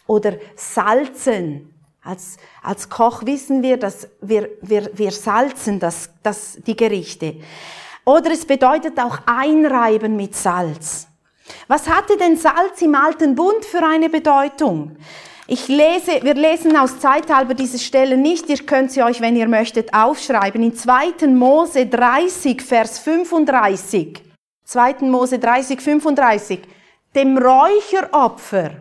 oder 0.08 0.32
salzen. 0.56 1.72
Als, 2.02 2.36
als 2.60 2.88
Koch 2.88 3.24
wissen 3.24 3.62
wir, 3.62 3.76
dass 3.76 4.08
wir, 4.20 4.48
wir, 4.60 4.90
wir 4.92 5.12
salzen 5.12 5.78
das, 5.78 6.10
das, 6.24 6.58
die 6.66 6.74
Gerichte. 6.74 7.36
Oder 8.04 8.32
es 8.32 8.44
bedeutet 8.44 8.98
auch 8.98 9.20
einreiben 9.26 10.16
mit 10.16 10.34
Salz. 10.34 11.06
Was 11.68 11.88
hatte 11.88 12.16
denn 12.16 12.36
Salz 12.36 12.82
im 12.82 12.96
alten 12.96 13.36
Bund 13.36 13.64
für 13.64 13.86
eine 13.86 14.08
Bedeutung? 14.08 14.96
Ich 15.50 15.66
lese, 15.66 16.22
wir 16.22 16.34
lesen 16.34 16.76
aus 16.76 17.00
Zeithalber 17.00 17.54
diese 17.54 17.78
Stelle 17.78 18.18
nicht, 18.18 18.50
ihr 18.50 18.58
könnt 18.58 18.92
sie 18.92 19.02
euch, 19.02 19.22
wenn 19.22 19.34
ihr 19.34 19.48
möchtet, 19.48 19.94
aufschreiben. 19.94 20.62
In 20.62 20.76
2. 20.76 21.26
Mose 21.28 21.86
30, 21.86 22.60
Vers 22.60 22.98
35. 22.98 24.22
2. 24.64 24.96
Mose 25.06 25.38
30, 25.38 25.80
35. 25.80 26.60
Dem 27.14 27.38
Räucheropfer. 27.38 28.72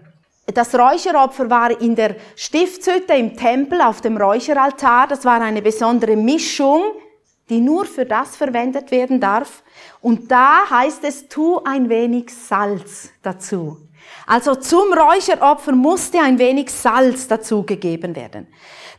Das 0.47 0.75
Räucheropfer 0.75 1.49
war 1.49 1.79
in 1.79 1.95
der 1.95 2.17
Stiftshütte 2.35 3.13
im 3.13 3.37
Tempel 3.37 3.79
auf 3.79 4.01
dem 4.01 4.17
Räucheraltar. 4.17 5.07
Das 5.07 5.23
war 5.23 5.39
eine 5.39 5.61
besondere 5.61 6.17
Mischung, 6.17 6.81
die 7.49 7.61
nur 7.61 7.85
für 7.85 8.05
das 8.05 8.35
verwendet 8.35 8.91
werden 8.91 9.21
darf. 9.21 9.63
Und 10.01 10.29
da 10.29 10.69
heißt 10.69 11.05
es, 11.05 11.29
tu 11.29 11.61
ein 11.63 11.87
wenig 11.87 12.29
Salz 12.29 13.09
dazu. 13.21 13.86
Also 14.27 14.55
zum 14.55 14.91
Räucheropfer 14.93 15.71
musste 15.71 16.19
ein 16.19 16.37
wenig 16.37 16.69
Salz 16.69 17.27
dazugegeben 17.27 18.13
werden. 18.13 18.47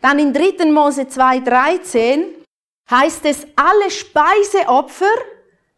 Dann 0.00 0.18
in 0.18 0.32
3. 0.32 0.72
Mose 0.72 1.02
2,13 1.02 2.24
heißt 2.90 3.26
es, 3.26 3.46
alle 3.54 3.90
Speiseopfer 3.90 5.04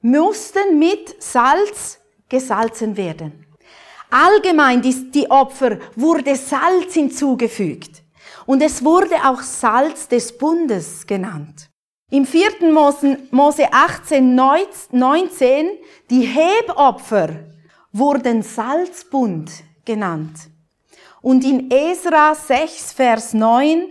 mussten 0.03 0.79
mit 0.79 1.21
Salz 1.21 1.99
gesalzen 2.29 2.97
werden. 2.97 3.45
Allgemein 4.09 4.83
die, 4.83 5.11
die 5.11 5.29
Opfer 5.29 5.79
wurde 5.97 6.37
Salz 6.37 6.95
hinzugefügt. 6.95 8.03
Und 8.47 8.63
es 8.63 8.85
wurde 8.85 9.17
auch 9.25 9.43
Salz 9.43 10.07
des 10.07 10.37
Bundes 10.37 11.07
genannt. 11.07 11.69
Im 12.11 12.25
4. 12.25 12.73
Mose 13.31 13.73
18, 13.73 14.35
19, 14.35 15.71
die 16.09 16.23
Hebopfer 16.23 17.31
wurden 17.93 18.43
Salzbund 18.43 19.51
genannt. 19.85 20.49
Und 21.23 21.45
in 21.45 21.71
Esra 21.71 22.35
6, 22.35 22.93
Vers 22.93 23.35
9 23.35 23.87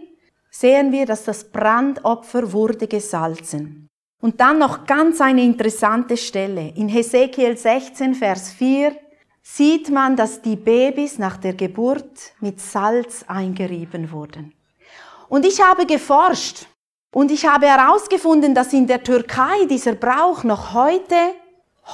sehen 0.49 0.91
wir, 0.91 1.05
dass 1.05 1.25
das 1.25 1.43
Brandopfer 1.43 2.51
wurde 2.51 2.87
gesalzen. 2.87 3.87
Und 4.21 4.41
dann 4.41 4.59
noch 4.59 4.85
ganz 4.85 5.21
eine 5.21 5.43
interessante 5.43 6.17
Stelle. 6.17 6.73
In 6.75 6.89
Hesekiel 6.89 7.55
16, 7.55 8.15
Vers 8.15 8.51
4 8.51 8.95
sieht 9.41 9.89
man, 9.89 10.15
dass 10.15 10.41
die 10.41 10.55
Babys 10.55 11.17
nach 11.17 11.37
der 11.37 11.53
Geburt 11.53 12.33
mit 12.39 12.59
Salz 12.59 13.23
eingerieben 13.27 14.11
wurden. 14.11 14.53
Und 15.29 15.45
ich 15.45 15.61
habe 15.61 15.85
geforscht 15.85 16.67
und 17.13 17.31
ich 17.31 17.45
habe 17.45 17.67
herausgefunden, 17.67 18.53
dass 18.53 18.73
in 18.73 18.87
der 18.87 19.03
Türkei 19.03 19.65
dieser 19.69 19.93
Brauch 19.93 20.43
noch 20.43 20.73
heute 20.73 21.15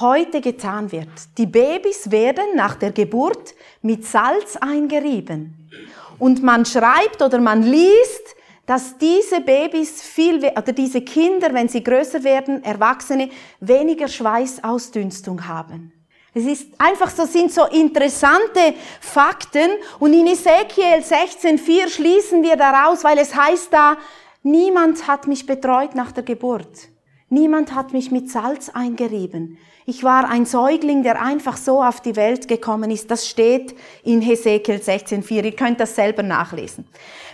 heute 0.00 0.40
getan 0.40 0.92
wird. 0.92 1.08
Die 1.38 1.46
Babys 1.46 2.10
werden 2.10 2.44
nach 2.54 2.74
der 2.76 2.92
Geburt 2.92 3.54
mit 3.82 4.04
Salz 4.06 4.56
eingerieben. 4.56 5.70
Und 6.18 6.42
man 6.42 6.64
schreibt 6.64 7.22
oder 7.22 7.40
man 7.40 7.62
liest, 7.62 8.36
dass 8.66 8.98
diese 8.98 9.40
Babys 9.40 10.02
viel, 10.02 10.38
oder 10.38 10.72
diese 10.72 11.02
Kinder, 11.02 11.54
wenn 11.54 11.68
sie 11.68 11.84
größer 11.84 12.24
werden, 12.24 12.64
Erwachsene, 12.64 13.30
weniger 13.60 14.08
Schweißausdünstung 14.08 15.46
haben. 15.46 15.92
Es 16.34 16.44
ist 16.44 16.68
einfach 16.76 17.08
so, 17.08 17.24
sind 17.24 17.50
so 17.50 17.64
interessante 17.64 18.74
Fakten. 19.00 19.70
Und 19.98 20.12
in 20.12 20.26
Ezekiel 20.26 20.98
16,4 21.00 21.88
schließen 21.88 22.42
wir 22.42 22.56
daraus, 22.56 23.04
weil 23.04 23.18
es 23.18 23.34
heißt 23.34 23.72
da, 23.72 23.96
niemand 24.42 25.06
hat 25.06 25.26
mich 25.28 25.46
betreut 25.46 25.94
nach 25.94 26.12
der 26.12 26.24
Geburt. 26.24 26.88
Niemand 27.30 27.74
hat 27.74 27.92
mich 27.92 28.10
mit 28.10 28.30
Salz 28.30 28.68
eingerieben. 28.68 29.58
Ich 29.88 30.02
war 30.02 30.28
ein 30.28 30.46
Säugling, 30.46 31.04
der 31.04 31.22
einfach 31.22 31.56
so 31.56 31.80
auf 31.80 32.00
die 32.00 32.16
Welt 32.16 32.48
gekommen 32.48 32.90
ist. 32.90 33.08
Das 33.08 33.28
steht 33.28 33.76
in 34.02 34.20
Hesekiel 34.20 34.76
16,4. 34.76 35.44
Ihr 35.44 35.52
könnt 35.54 35.78
das 35.78 35.94
selber 35.94 36.24
nachlesen. 36.24 36.88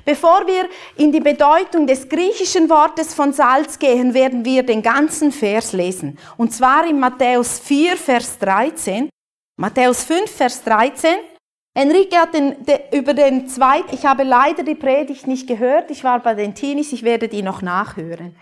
Bevor 0.04 0.46
wir 0.46 0.68
in 0.96 1.12
die 1.12 1.20
Bedeutung 1.20 1.86
des 1.86 2.06
griechischen 2.10 2.68
Wortes 2.68 3.14
von 3.14 3.32
Salz 3.32 3.78
gehen, 3.78 4.12
werden 4.12 4.44
wir 4.44 4.64
den 4.64 4.82
ganzen 4.82 5.32
Vers 5.32 5.72
lesen. 5.72 6.18
Und 6.36 6.52
zwar 6.52 6.86
in 6.86 7.00
Matthäus 7.00 7.58
4, 7.58 7.96
Vers 7.96 8.38
13. 8.38 9.08
Matthäus 9.56 10.04
5, 10.04 10.30
Vers 10.30 10.62
13. 10.62 11.08
Enrique 11.74 12.18
hat 12.18 12.34
den, 12.34 12.62
de, 12.66 12.80
über 12.92 13.14
den 13.14 13.48
zweiten, 13.48 13.94
ich 13.94 14.04
habe 14.04 14.24
leider 14.24 14.62
die 14.62 14.74
Predigt 14.74 15.26
nicht 15.26 15.46
gehört, 15.46 15.90
ich 15.90 16.04
war 16.04 16.20
bei 16.20 16.34
den 16.34 16.54
Teenies, 16.54 16.92
ich 16.92 17.02
werde 17.02 17.28
die 17.28 17.40
noch 17.40 17.62
nachhören. 17.62 18.36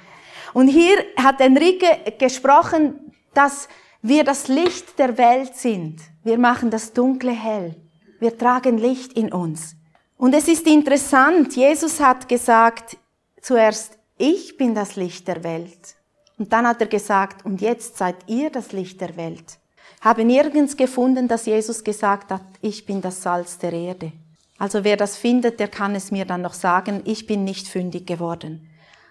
Und 0.53 0.67
hier 0.67 0.97
hat 1.17 1.41
Enrique 1.41 1.87
gesprochen, 2.19 3.13
dass 3.35 3.69
wir 4.03 4.25
das 4.25 4.49
Licht 4.49 4.99
der 4.99 5.19
Welt 5.19 5.55
sind. 5.55 6.01
Wir 6.25 6.39
machen 6.39 6.71
das 6.71 6.93
Dunkle 6.93 7.33
hell. 7.33 7.77
Wir 8.19 8.37
tragen 8.37 8.79
Licht 8.79 9.13
in 9.13 9.33
uns. 9.33 9.77
Und 10.17 10.35
es 10.35 10.49
ist 10.49 10.67
interessant, 10.67 11.57
Jesus 11.57 12.01
hat 12.01 12.29
gesagt 12.29 12.97
zuerst, 13.41 13.99
ich 14.19 14.57
bin 14.57 14.75
das 14.75 14.97
Licht 14.97 15.29
der 15.29 15.43
Welt. 15.45 15.97
Und 16.39 16.53
dann 16.53 16.67
hat 16.67 16.81
er 16.81 16.87
gesagt, 16.87 17.45
und 17.45 17.61
jetzt 17.61 17.97
seid 17.99 18.17
ihr 18.27 18.51
das 18.51 18.73
Licht 18.73 19.01
der 19.01 19.17
Welt. 19.17 19.59
Habe 20.01 20.25
nirgends 20.25 20.77
gefunden, 20.77 21.29
dass 21.29 21.47
Jesus 21.47 21.85
gesagt 21.85 22.31
hat, 22.31 22.43
ich 22.63 22.87
bin 22.87 23.03
das 23.03 23.23
Salz 23.23 23.59
der 23.59 23.73
Erde. 23.73 24.13
Also 24.59 24.85
wer 24.85 24.97
das 24.97 25.17
findet, 25.17 25.61
der 25.61 25.69
kann 25.69 25.95
es 25.95 26.11
mir 26.11 26.25
dann 26.25 26.43
noch 26.43 26.55
sagen, 26.55 27.03
ich 27.05 27.27
bin 27.27 27.45
nicht 27.45 27.69
fündig 27.69 28.07
geworden. 28.07 28.70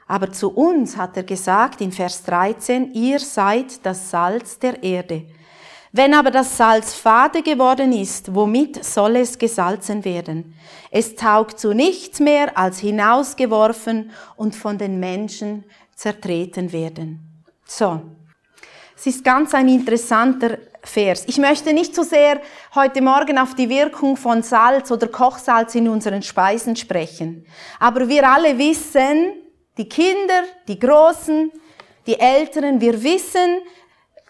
Aber 0.10 0.32
zu 0.32 0.50
uns 0.50 0.98
hat 0.98 1.16
er 1.18 1.24
gesagt 1.24 1.82
in 1.82 1.92
Vers 1.92 2.24
13, 2.24 2.94
ihr 2.94 3.20
seid 3.20 3.86
das 3.86 4.10
Salz 4.10 4.58
der 4.58 4.82
Erde. 4.82 5.28
Wenn 5.92 6.16
aber 6.16 6.32
das 6.32 6.58
Salz 6.58 6.96
fade 6.96 7.44
geworden 7.44 7.94
ist, 7.94 8.34
womit 8.34 8.84
soll 8.84 9.18
es 9.18 9.38
gesalzen 9.38 10.04
werden? 10.04 10.56
Es 10.90 11.16
taugt 11.16 11.60
zu 11.60 11.74
nichts 11.74 12.20
mehr 12.20 12.58
als 12.58 12.80
hinausgeworfen 12.80 14.10
und 14.36 14.56
von 14.56 14.80
den 14.80 15.00
Menschen 15.00 15.64
zertreten 15.94 16.74
werden. 16.74 17.44
So. 17.66 18.02
Es 18.98 19.06
ist 19.06 19.24
ganz 19.24 19.54
ein 19.54 19.70
interessanter 19.70 20.58
Vers. 20.82 21.26
Ich 21.28 21.38
möchte 21.38 21.72
nicht 21.72 21.94
so 21.94 22.02
sehr 22.02 22.42
heute 22.74 23.02
Morgen 23.02 23.38
auf 23.38 23.54
die 23.54 23.70
Wirkung 23.70 24.18
von 24.18 24.42
Salz 24.42 24.92
oder 24.92 25.08
Kochsalz 25.08 25.76
in 25.76 25.88
unseren 25.88 26.24
Speisen 26.24 26.76
sprechen. 26.76 27.46
Aber 27.80 28.08
wir 28.08 28.28
alle 28.28 28.58
wissen, 28.58 29.34
die 29.80 29.88
Kinder, 29.88 30.44
die 30.68 30.78
Großen, 30.78 31.52
die 32.06 32.20
Älteren, 32.20 32.82
wir 32.82 33.02
wissen, 33.02 33.62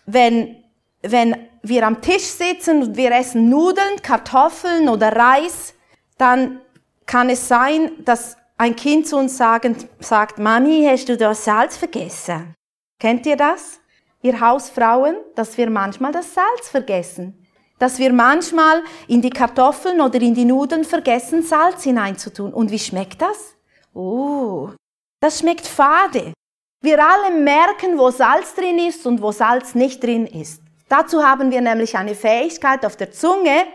wenn, 0.06 0.64
wenn 1.02 1.50
wir 1.64 1.86
am 1.86 2.02
Tisch 2.02 2.24
sitzen 2.24 2.84
und 2.84 2.96
wir 2.96 3.12
essen 3.12 3.50
Nudeln, 3.50 4.02
Kartoffeln 4.04 4.88
oder 4.88 5.14
Reis, 5.14 5.74
dann 6.18 6.62
kann 7.06 7.30
es 7.30 7.48
sein, 7.48 7.92
dass 8.06 8.38
ein 8.58 8.76
Kind 8.76 9.08
zu 9.08 9.18
uns 9.18 9.38
sagen, 9.38 9.76
sagt, 10.00 10.38
Mami, 10.38 10.86
hast 10.88 11.10
du 11.10 11.18
das 11.18 11.44
Salz 11.46 11.78
vergessen? 11.78 12.54
Kennt 13.00 13.26
ihr 13.26 13.38
das? 13.38 13.80
Ihr 14.22 14.40
Hausfrauen, 14.40 15.16
dass 15.36 15.58
wir 15.58 15.70
manchmal 15.70 16.12
das 16.12 16.34
Salz 16.34 16.70
vergessen. 16.70 17.48
Dass 17.80 17.98
wir 17.98 18.14
manchmal 18.14 18.84
in 19.08 19.22
die 19.22 19.30
Kartoffeln 19.30 20.02
oder 20.02 20.22
in 20.22 20.36
die 20.36 20.46
Nudeln 20.46 20.84
vergessen, 20.84 21.42
Salz 21.42 21.84
hineinzutun. 21.84 22.54
Und 22.54 22.70
wie 22.70 22.80
schmeckt 22.80 23.22
das? 23.22 23.56
Oh, 23.94 24.72
das 25.20 25.40
schmeckt 25.40 25.68
fade. 25.68 26.34
Wir 26.82 27.04
alle 27.04 27.36
merken, 27.36 27.98
wo 27.98 28.10
Salz 28.10 28.56
drin 28.56 28.80
ist 28.80 29.06
und 29.06 29.22
wo 29.22 29.32
Salz 29.32 29.76
nicht 29.76 30.02
drin 30.02 30.26
ist. 30.26 30.62
Dazu 30.88 31.24
haben 31.24 31.52
wir 31.52 31.62
nämlich 31.62 31.98
eine 31.98 32.16
Fähigkeit 32.16 32.86
auf 32.86 32.96
der 32.96 33.12
Zunge, 33.12 33.66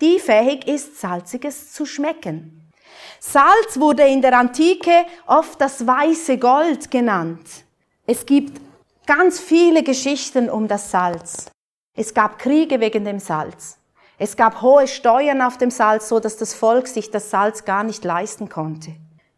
die 0.00 0.18
fähig 0.18 0.66
ist, 0.68 1.00
Salziges 1.00 1.72
zu 1.72 1.84
schmecken. 1.84 2.70
Salz 3.18 3.78
wurde 3.78 4.06
in 4.06 4.22
der 4.22 4.38
Antike 4.38 5.04
oft 5.26 5.60
das 5.60 5.86
weiße 5.86 6.38
Gold 6.38 6.90
genannt. 6.90 7.64
Es 8.06 8.24
gibt 8.24 8.60
ganz 9.06 9.40
viele 9.40 9.82
Geschichten 9.82 10.48
um 10.48 10.68
das 10.68 10.90
Salz. 10.90 11.50
Es 11.96 12.14
gab 12.14 12.38
Kriege 12.38 12.80
wegen 12.80 13.04
dem 13.04 13.18
Salz. 13.18 13.78
Es 14.18 14.36
gab 14.36 14.62
hohe 14.62 14.86
Steuern 14.86 15.42
auf 15.42 15.58
dem 15.58 15.70
Salz, 15.70 16.08
so 16.08 16.20
dass 16.20 16.36
das 16.36 16.54
Volk 16.54 16.86
sich 16.86 17.10
das 17.10 17.30
Salz 17.30 17.64
gar 17.64 17.82
nicht 17.82 18.04
leisten 18.04 18.48
konnte. 18.48 18.94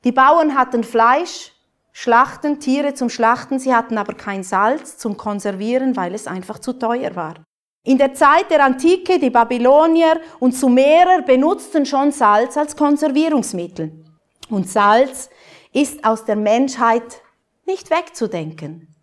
Die 0.07 0.13
Bauern 0.13 0.55
hatten 0.55 0.85
Fleisch, 0.85 1.51
Schlachten, 1.91 2.61
Tiere 2.61 2.95
zum 2.95 3.11
Schlachten, 3.11 3.59
sie 3.59 3.75
hatten 3.75 3.99
aber 3.99 4.15
kein 4.15 4.45
Salz 4.45 4.99
zum 4.99 5.17
Konservieren, 5.17 5.97
weil 5.97 6.15
es 6.15 6.29
einfach 6.29 6.61
zu 6.61 6.75
teuer 6.75 7.17
war. 7.17 7.35
In 7.83 7.99
der 7.99 8.15
Zeit 8.15 8.49
der 8.53 8.65
Antike, 8.65 9.19
die 9.19 9.31
Babylonier 9.31 10.21
und 10.39 10.55
Sumerer 10.55 11.23
benutzten 11.23 11.85
schon 11.87 12.13
Salz 12.13 12.57
als 12.57 12.77
Konservierungsmittel. 12.77 14.05
Und 14.49 14.71
Salz 14.71 15.29
ist 15.73 16.05
aus 16.05 16.25
der 16.25 16.37
Menschheit 16.37 17.21
nicht 17.65 17.91
wegzudenken. 17.91 18.95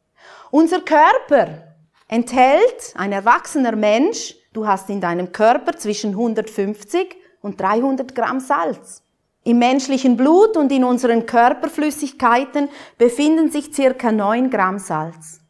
Unser 0.52 0.80
Körper 0.80 1.76
enthält, 2.08 2.94
ein 2.96 3.12
erwachsener 3.12 3.76
Mensch, 3.76 4.36
du 4.54 4.66
hast 4.66 4.90
in 4.90 5.02
deinem 5.02 5.34
Körper 5.34 5.76
zwischen 5.76 6.12
150 6.12 7.14
und 7.42 7.60
300 7.60 8.16
Gramm 8.16 8.40
Salz. 8.40 9.03
Im 9.46 9.60
menschlichen 9.60 10.16
Blut 10.16 10.56
und 10.56 10.72
in 10.72 10.86
unseren 10.86 11.26
Körperflüssigkeiten 11.26 12.70
befinden 12.98 13.52
sich 13.52 13.74
circa 13.74 14.12
9 14.12 14.50
Gramm 14.50 14.80
Salz. 14.80 15.42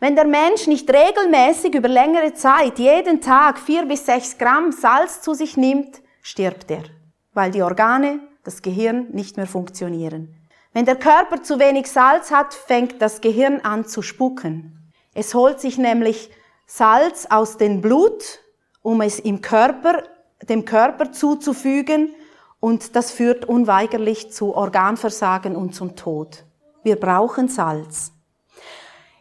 Wenn 0.00 0.14
der 0.14 0.26
Mensch 0.26 0.66
nicht 0.66 0.88
regelmäßig 0.90 1.74
über 1.74 1.88
längere 1.88 2.34
Zeit 2.34 2.78
jeden 2.78 3.22
Tag 3.22 3.58
4 3.58 3.86
bis 3.86 4.04
6 4.04 4.36
Gramm 4.36 4.70
Salz 4.70 5.22
zu 5.22 5.32
sich 5.32 5.56
nimmt, 5.56 6.02
stirbt 6.20 6.70
er, 6.70 6.84
weil 7.32 7.50
die 7.50 7.62
Organe, 7.62 8.20
das 8.44 8.60
Gehirn 8.60 9.08
nicht 9.12 9.38
mehr 9.38 9.46
funktionieren. 9.46 10.36
Wenn 10.74 10.84
der 10.84 10.96
Körper 10.96 11.42
zu 11.42 11.58
wenig 11.58 11.90
Salz 11.90 12.30
hat, 12.30 12.52
fängt 12.52 13.00
das 13.00 13.22
Gehirn 13.22 13.60
an 13.62 13.86
zu 13.86 14.02
spucken. 14.02 14.92
Es 15.14 15.34
holt 15.34 15.58
sich 15.58 15.78
nämlich 15.78 16.30
Salz 16.66 17.26
aus 17.30 17.56
dem 17.56 17.80
Blut, 17.80 18.40
um 18.82 19.00
es 19.00 19.18
im 19.18 19.40
Körper, 19.40 20.02
dem 20.48 20.66
Körper 20.66 21.12
zuzufügen 21.12 22.14
und 22.60 22.96
das 22.96 23.10
führt 23.10 23.44
unweigerlich 23.44 24.32
zu 24.32 24.54
Organversagen 24.54 25.56
und 25.56 25.74
zum 25.74 25.96
Tod. 25.96 26.44
Wir 26.82 26.96
brauchen 26.96 27.48
Salz. 27.48 28.12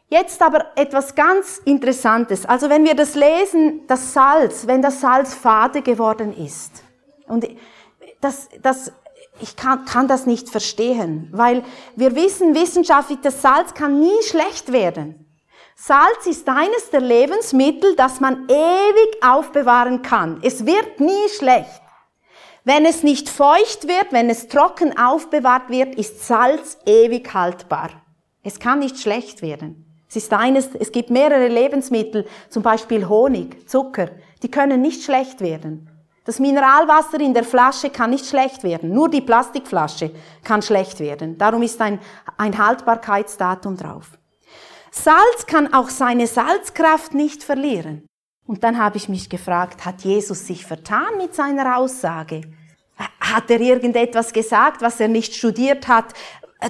Jetzt 0.10 0.42
aber 0.42 0.68
etwas 0.76 1.16
ganz 1.16 1.62
Interessantes. 1.66 2.46
Also 2.46 2.70
wenn 2.70 2.86
wir 2.86 2.96
das 2.96 3.14
lesen, 3.16 3.82
das 3.88 4.14
Salz, 4.14 4.66
wenn 4.66 4.82
das 4.82 5.02
Salz 5.02 5.34
fade 5.34 5.82
geworden 5.82 6.36
ist. 6.36 6.84
Und 7.28 7.46
das, 8.22 8.48
das, 8.62 8.94
ich 9.42 9.58
kann, 9.58 9.84
kann 9.84 10.08
das 10.08 10.26
nicht 10.26 10.50
verstehen, 10.50 11.30
weil 11.34 11.64
wir 11.96 12.16
wissen 12.16 12.56
wissenschaftlich, 12.56 13.20
das 13.22 13.42
Salz 13.42 13.74
kann 13.74 14.00
nie 14.00 14.24
schlecht 14.24 14.72
werden. 14.72 15.26
Salz 15.76 16.26
ist 16.26 16.48
eines 16.48 16.90
der 16.90 17.02
Lebensmittel, 17.02 17.96
das 17.96 18.20
man 18.20 18.48
ewig 18.48 19.24
aufbewahren 19.24 20.02
kann. 20.02 20.40
Es 20.42 20.66
wird 20.66 21.00
nie 21.00 21.30
schlecht. 21.38 21.82
Wenn 22.68 22.86
es 22.86 23.02
nicht 23.02 23.30
feucht 23.30 23.88
wird, 23.88 24.12
wenn 24.12 24.30
es 24.30 24.50
trocken 24.50 25.00
aufbewahrt 25.00 25.70
wird, 25.70 25.96
ist 25.96 26.28
Salz 26.28 26.78
ewig 26.86 27.34
haltbar. 27.34 27.92
Es 28.44 28.60
kann 28.60 28.80
nicht 28.80 29.00
schlecht 29.00 29.42
werden. 29.42 29.86
Es 30.10 30.18
ist 30.18 30.34
eines, 30.34 30.76
es 30.76 30.92
gibt 30.92 31.10
mehrere 31.10 31.48
Lebensmittel, 31.48 32.26
zum 32.50 32.64
Beispiel 32.64 33.08
Honig, 33.08 33.70
Zucker, 33.70 34.10
die 34.44 34.52
können 34.52 34.82
nicht 34.82 35.02
schlecht 35.02 35.40
werden. 35.40 35.90
Das 36.26 36.40
Mineralwasser 36.40 37.22
in 37.22 37.34
der 37.34 37.46
Flasche 37.46 37.90
kann 37.90 38.10
nicht 38.10 38.26
schlecht 38.26 38.66
werden. 38.66 38.94
Nur 38.94 39.10
die 39.10 39.22
Plastikflasche 39.22 40.12
kann 40.44 40.62
schlecht 40.62 41.00
werden. 41.00 41.38
Darum 41.38 41.64
ist 41.64 41.80
ein, 41.80 42.00
ein 42.36 42.58
Haltbarkeitsdatum 42.58 43.78
drauf. 43.78 44.20
Salz 44.92 45.46
kann 45.46 45.74
auch 45.74 45.88
seine 45.88 46.28
Salzkraft 46.28 47.14
nicht 47.14 47.46
verlieren. 47.46 48.06
Und 48.48 48.64
dann 48.64 48.78
habe 48.78 48.98
ich 48.98 49.10
mich 49.10 49.30
gefragt, 49.30 49.86
hat 49.86 50.02
Jesus 50.02 50.48
sich 50.48 50.66
vertan 50.66 51.18
mit 51.18 51.36
seiner 51.36 51.78
Aussage? 51.78 52.42
Hat 53.20 53.52
er 53.52 53.60
irgendetwas 53.60 54.32
gesagt, 54.32 54.82
was 54.82 55.00
er 55.00 55.10
nicht 55.10 55.36
studiert 55.36 55.88
hat, 55.88 56.14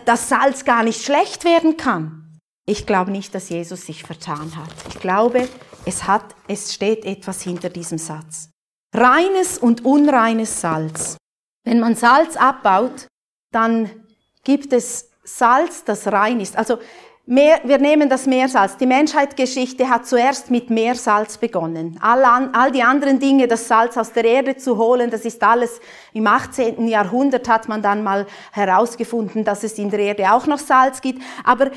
dass 0.05 0.27
Salz 0.27 0.65
gar 0.65 0.83
nicht 0.83 1.05
schlecht 1.05 1.45
werden 1.45 1.77
kann? 1.77 2.39
Ich 2.65 2.85
glaube 2.85 3.11
nicht, 3.11 3.33
dass 3.33 3.49
Jesus 3.49 3.85
sich 3.85 4.03
vertan 4.03 4.55
hat. 4.57 4.73
Ich 4.89 4.99
glaube, 4.99 5.47
es 5.85 6.05
hat, 6.05 6.35
es 6.47 6.73
steht 6.73 7.05
etwas 7.05 7.41
hinter 7.43 7.69
diesem 7.69 7.99
Satz. 7.99 8.49
Reines 8.93 9.57
und 9.57 9.85
unreines 9.85 10.59
Salz. 10.59 11.15
Wenn 11.63 11.79
man 11.79 11.95
Salz 11.95 12.35
abbaut, 12.35 13.07
dann 13.53 13.89
gibt 14.43 14.73
es 14.73 15.11
Salz, 15.23 15.83
das 15.83 16.07
rein 16.07 16.39
ist. 16.39 16.57
Also 16.57 16.79
Meer, 17.29 17.59
wir 17.65 17.77
nehmen 17.77 18.07
das 18.07 18.25
Meersalz. 18.25 18.77
Die 18.77 18.85
Menschheitsgeschichte 18.85 19.89
hat 19.89 20.07
zuerst 20.07 20.49
mit 20.49 20.69
Meersalz 20.69 21.37
begonnen. 21.37 21.99
All, 22.01 22.23
an, 22.23 22.51
all 22.53 22.71
die 22.71 22.83
anderen 22.83 23.19
Dinge, 23.19 23.49
das 23.49 23.67
Salz 23.67 23.97
aus 23.97 24.13
der 24.13 24.23
Erde 24.23 24.55
zu 24.55 24.77
holen, 24.77 25.09
das 25.09 25.25
ist 25.25 25.43
alles 25.43 25.81
im 26.13 26.25
18. 26.25 26.87
Jahrhundert 26.87 27.49
hat 27.49 27.67
man 27.67 27.81
dann 27.81 28.01
mal 28.01 28.27
herausgefunden, 28.53 29.43
dass 29.43 29.65
es 29.65 29.77
in 29.77 29.89
der 29.89 29.99
Erde 29.99 30.31
auch 30.31 30.47
noch 30.47 30.57
Salz 30.57 31.01
gibt. 31.01 31.21
Aber 31.43 31.69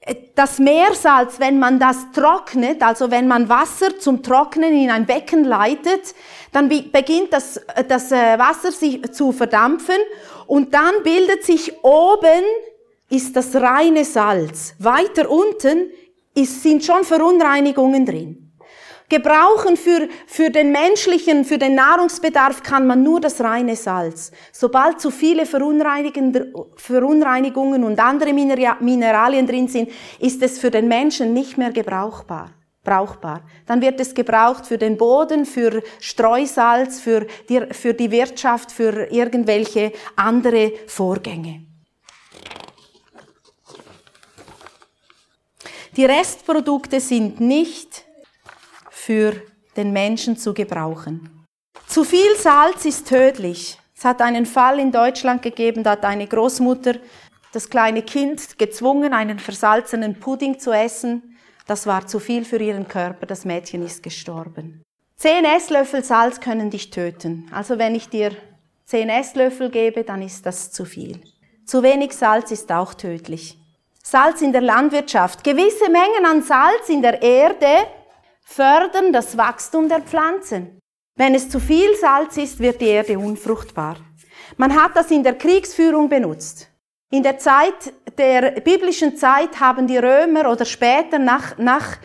äh, 0.00 0.14
das 0.34 0.58
Meersalz, 0.58 1.40
wenn 1.40 1.58
man 1.58 1.78
das 1.78 2.10
trocknet, 2.14 2.82
also 2.82 3.10
wenn 3.10 3.28
man 3.28 3.50
Wasser 3.50 3.98
zum 3.98 4.22
Trocknen 4.22 4.74
in 4.74 4.90
ein 4.90 5.04
Becken 5.04 5.44
leitet, 5.44 6.14
dann 6.52 6.70
beginnt 6.70 7.34
das, 7.34 7.58
äh, 7.58 7.84
das 7.86 8.12
äh, 8.12 8.38
Wasser 8.38 8.72
sich 8.72 9.12
zu 9.12 9.32
verdampfen 9.32 9.98
und 10.46 10.72
dann 10.72 11.02
bildet 11.02 11.44
sich 11.44 11.84
oben 11.84 12.44
ist 13.08 13.36
das 13.36 13.54
reine 13.54 14.04
Salz. 14.04 14.74
Weiter 14.78 15.30
unten 15.30 15.90
ist, 16.34 16.62
sind 16.62 16.84
schon 16.84 17.04
Verunreinigungen 17.04 18.04
drin. 18.04 18.42
Gebrauchen 19.08 19.76
für, 19.76 20.08
für 20.26 20.50
den 20.50 20.72
menschlichen, 20.72 21.44
für 21.44 21.58
den 21.58 21.76
Nahrungsbedarf 21.76 22.64
kann 22.64 22.88
man 22.88 23.04
nur 23.04 23.20
das 23.20 23.40
reine 23.40 23.76
Salz. 23.76 24.32
Sobald 24.50 25.00
zu 25.00 25.12
viele 25.12 25.46
Verunreinigungen 25.46 27.84
und 27.84 28.00
andere 28.00 28.32
Mineralien 28.32 29.46
drin 29.46 29.68
sind, 29.68 29.90
ist 30.18 30.42
es 30.42 30.58
für 30.58 30.72
den 30.72 30.88
Menschen 30.88 31.32
nicht 31.32 31.56
mehr 31.56 31.70
gebrauchbar. 31.70 32.50
Brauchbar. 32.82 33.42
Dann 33.66 33.80
wird 33.80 34.00
es 34.00 34.12
gebraucht 34.14 34.66
für 34.66 34.78
den 34.78 34.96
Boden, 34.96 35.44
für 35.44 35.84
Streusalz, 36.00 36.98
für 37.00 37.28
die, 37.48 37.60
für 37.72 37.94
die 37.94 38.10
Wirtschaft, 38.10 38.72
für 38.72 39.12
irgendwelche 39.12 39.92
andere 40.16 40.72
Vorgänge. 40.88 41.65
Die 45.96 46.04
Restprodukte 46.04 47.00
sind 47.00 47.40
nicht 47.40 48.04
für 48.90 49.32
den 49.76 49.92
Menschen 49.92 50.36
zu 50.36 50.52
gebrauchen. 50.52 51.46
Zu 51.86 52.04
viel 52.04 52.36
Salz 52.36 52.84
ist 52.84 53.08
tödlich. 53.08 53.78
Es 53.96 54.04
hat 54.04 54.20
einen 54.20 54.44
Fall 54.44 54.78
in 54.78 54.92
Deutschland 54.92 55.40
gegeben, 55.40 55.82
da 55.82 55.92
hat 55.92 56.04
eine 56.04 56.26
Großmutter 56.26 56.96
das 57.52 57.70
kleine 57.70 58.02
Kind 58.02 58.58
gezwungen, 58.58 59.14
einen 59.14 59.38
versalzenen 59.38 60.20
Pudding 60.20 60.58
zu 60.58 60.72
essen. 60.72 61.38
Das 61.66 61.86
war 61.86 62.06
zu 62.06 62.18
viel 62.18 62.44
für 62.44 62.58
ihren 62.58 62.86
Körper. 62.86 63.24
Das 63.24 63.46
Mädchen 63.46 63.82
ist 63.82 64.02
gestorben. 64.02 64.82
Zehn 65.16 65.46
Esslöffel 65.46 66.04
Salz 66.04 66.40
können 66.40 66.68
dich 66.68 66.90
töten. 66.90 67.48
Also 67.50 67.78
wenn 67.78 67.94
ich 67.94 68.10
dir 68.10 68.36
zehn 68.84 69.08
Esslöffel 69.08 69.70
gebe, 69.70 70.04
dann 70.04 70.20
ist 70.20 70.44
das 70.44 70.70
zu 70.70 70.84
viel. 70.84 71.22
Zu 71.64 71.82
wenig 71.82 72.12
Salz 72.12 72.50
ist 72.50 72.70
auch 72.70 72.92
tödlich. 72.92 73.58
Salz 74.08 74.40
in 74.40 74.52
der 74.52 74.60
Landwirtschaft. 74.60 75.42
Gewisse 75.42 75.90
Mengen 75.90 76.24
an 76.26 76.40
Salz 76.40 76.88
in 76.88 77.02
der 77.02 77.20
Erde 77.22 77.88
fördern 78.40 79.12
das 79.12 79.36
Wachstum 79.36 79.88
der 79.88 80.00
Pflanzen. 80.00 80.78
Wenn 81.16 81.34
es 81.34 81.48
zu 81.48 81.58
viel 81.58 81.92
Salz 81.96 82.36
ist, 82.36 82.60
wird 82.60 82.80
die 82.80 82.86
Erde 82.86 83.18
unfruchtbar. 83.18 83.96
Man 84.56 84.80
hat 84.80 84.94
das 84.94 85.10
in 85.10 85.24
der 85.24 85.36
Kriegsführung 85.36 86.08
benutzt. 86.08 86.68
In 87.10 87.24
der 87.24 87.38
Zeit 87.38 87.92
der 88.16 88.60
biblischen 88.60 89.16
Zeit 89.16 89.58
haben 89.58 89.88
die 89.88 89.98
Römer 89.98 90.52
oder 90.52 90.64
später 90.64 91.18
nach, 91.18 91.58
nach 91.58 91.96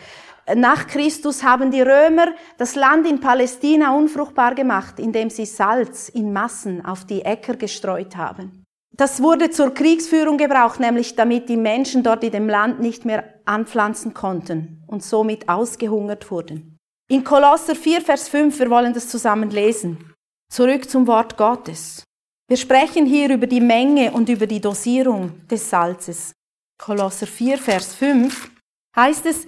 nach 0.56 0.88
Christus 0.88 1.44
haben 1.44 1.70
die 1.70 1.82
Römer 1.82 2.34
das 2.58 2.74
Land 2.74 3.06
in 3.06 3.20
Palästina 3.20 3.94
unfruchtbar 3.94 4.56
gemacht, 4.56 4.98
indem 4.98 5.30
sie 5.30 5.46
Salz 5.46 6.08
in 6.08 6.32
Massen 6.32 6.84
auf 6.84 7.04
die 7.04 7.22
Äcker 7.22 7.54
gestreut 7.54 8.16
haben. 8.16 8.61
Das 8.94 9.22
wurde 9.22 9.50
zur 9.50 9.72
Kriegsführung 9.72 10.36
gebraucht, 10.36 10.78
nämlich 10.78 11.16
damit 11.16 11.48
die 11.48 11.56
Menschen 11.56 12.02
dort 12.02 12.22
in 12.24 12.32
dem 12.32 12.48
Land 12.48 12.80
nicht 12.80 13.04
mehr 13.04 13.24
anpflanzen 13.46 14.12
konnten 14.12 14.82
und 14.86 15.02
somit 15.02 15.48
ausgehungert 15.48 16.30
wurden. 16.30 16.78
In 17.08 17.24
Kolosser 17.24 17.74
4, 17.74 18.02
Vers 18.02 18.28
5, 18.28 18.58
wir 18.58 18.70
wollen 18.70 18.92
das 18.92 19.08
zusammen 19.08 19.50
lesen. 19.50 20.14
Zurück 20.50 20.88
zum 20.88 21.06
Wort 21.06 21.36
Gottes. 21.38 22.04
Wir 22.48 22.58
sprechen 22.58 23.06
hier 23.06 23.30
über 23.30 23.46
die 23.46 23.62
Menge 23.62 24.12
und 24.12 24.28
über 24.28 24.46
die 24.46 24.60
Dosierung 24.60 25.46
des 25.48 25.70
Salzes. 25.70 26.34
Kolosser 26.78 27.26
4, 27.26 27.56
Vers 27.56 27.94
5 27.94 28.50
heißt 28.94 29.24
es, 29.24 29.46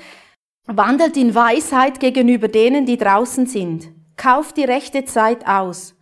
wandelt 0.66 1.16
in 1.18 1.34
Weisheit 1.34 2.00
gegenüber 2.00 2.48
denen, 2.48 2.86
die 2.86 2.96
draußen 2.96 3.46
sind. 3.46 3.90
Kauft 4.16 4.56
die 4.56 4.64
rechte 4.64 5.04
Zeit 5.04 5.46
aus. 5.46 5.93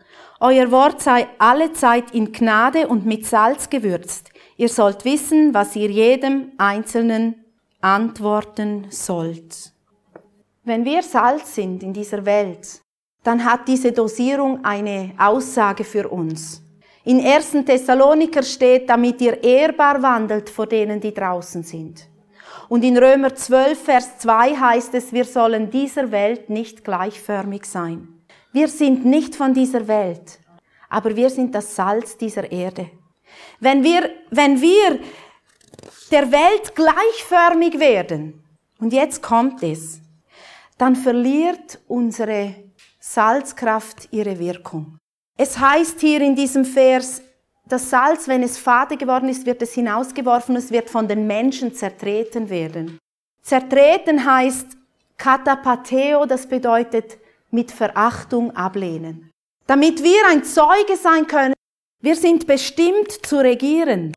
Euer 0.44 0.72
Wort 0.72 1.00
sei 1.00 1.28
alle 1.38 1.72
Zeit 1.72 2.10
in 2.10 2.32
Gnade 2.32 2.88
und 2.88 3.06
mit 3.06 3.24
Salz 3.24 3.70
gewürzt. 3.70 4.28
Ihr 4.56 4.68
sollt 4.68 5.04
wissen, 5.04 5.54
was 5.54 5.76
ihr 5.76 5.88
jedem 5.88 6.50
Einzelnen 6.58 7.44
antworten 7.80 8.88
sollt. 8.90 9.72
Wenn 10.64 10.84
wir 10.84 11.04
Salz 11.04 11.54
sind 11.54 11.84
in 11.84 11.92
dieser 11.92 12.26
Welt, 12.26 12.80
dann 13.22 13.44
hat 13.44 13.68
diese 13.68 13.92
Dosierung 13.92 14.64
eine 14.64 15.12
Aussage 15.16 15.84
für 15.84 16.08
uns. 16.08 16.60
In 17.04 17.24
1. 17.24 17.64
Thessaloniker 17.64 18.42
steht, 18.42 18.90
damit 18.90 19.20
ihr 19.20 19.44
ehrbar 19.44 20.02
wandelt 20.02 20.50
vor 20.50 20.66
denen, 20.66 21.00
die 21.00 21.14
draußen 21.14 21.62
sind. 21.62 22.08
Und 22.68 22.82
in 22.82 22.98
Römer 22.98 23.32
12, 23.32 23.78
Vers 23.80 24.18
2 24.18 24.56
heißt 24.56 24.94
es, 24.94 25.12
wir 25.12 25.24
sollen 25.24 25.70
dieser 25.70 26.10
Welt 26.10 26.50
nicht 26.50 26.82
gleichförmig 26.82 27.64
sein. 27.64 28.21
Wir 28.52 28.68
sind 28.68 29.04
nicht 29.04 29.34
von 29.34 29.54
dieser 29.54 29.88
Welt, 29.88 30.38
aber 30.88 31.16
wir 31.16 31.30
sind 31.30 31.54
das 31.54 31.74
Salz 31.74 32.18
dieser 32.18 32.52
Erde. 32.52 32.90
Wenn 33.60 33.82
wir, 33.82 34.10
wenn 34.30 34.60
wir 34.60 34.98
der 36.10 36.30
Welt 36.30 36.74
gleichförmig 36.74 37.80
werden, 37.80 38.44
und 38.78 38.92
jetzt 38.92 39.22
kommt 39.22 39.62
es, 39.62 40.00
dann 40.76 40.96
verliert 40.96 41.80
unsere 41.86 42.54
Salzkraft 42.98 44.08
ihre 44.10 44.38
Wirkung. 44.38 44.98
Es 45.38 45.58
heißt 45.58 46.00
hier 46.00 46.20
in 46.20 46.36
diesem 46.36 46.64
Vers, 46.64 47.22
das 47.64 47.88
Salz, 47.88 48.28
wenn 48.28 48.42
es 48.42 48.58
fade 48.58 48.96
geworden 48.96 49.28
ist, 49.28 49.46
wird 49.46 49.62
es 49.62 49.72
hinausgeworfen, 49.72 50.56
es 50.56 50.70
wird 50.70 50.90
von 50.90 51.08
den 51.08 51.26
Menschen 51.26 51.74
zertreten 51.74 52.50
werden. 52.50 52.98
Zertreten 53.40 54.24
heißt 54.24 54.66
katapateo, 55.16 56.26
das 56.26 56.46
bedeutet 56.46 57.18
mit 57.52 57.70
Verachtung 57.70 58.50
ablehnen. 58.56 59.30
Damit 59.66 60.02
wir 60.02 60.26
ein 60.28 60.42
Zeuge 60.42 60.96
sein 60.96 61.26
können, 61.26 61.54
wir 62.00 62.16
sind 62.16 62.46
bestimmt 62.46 63.12
zu 63.24 63.36
regieren 63.36 64.12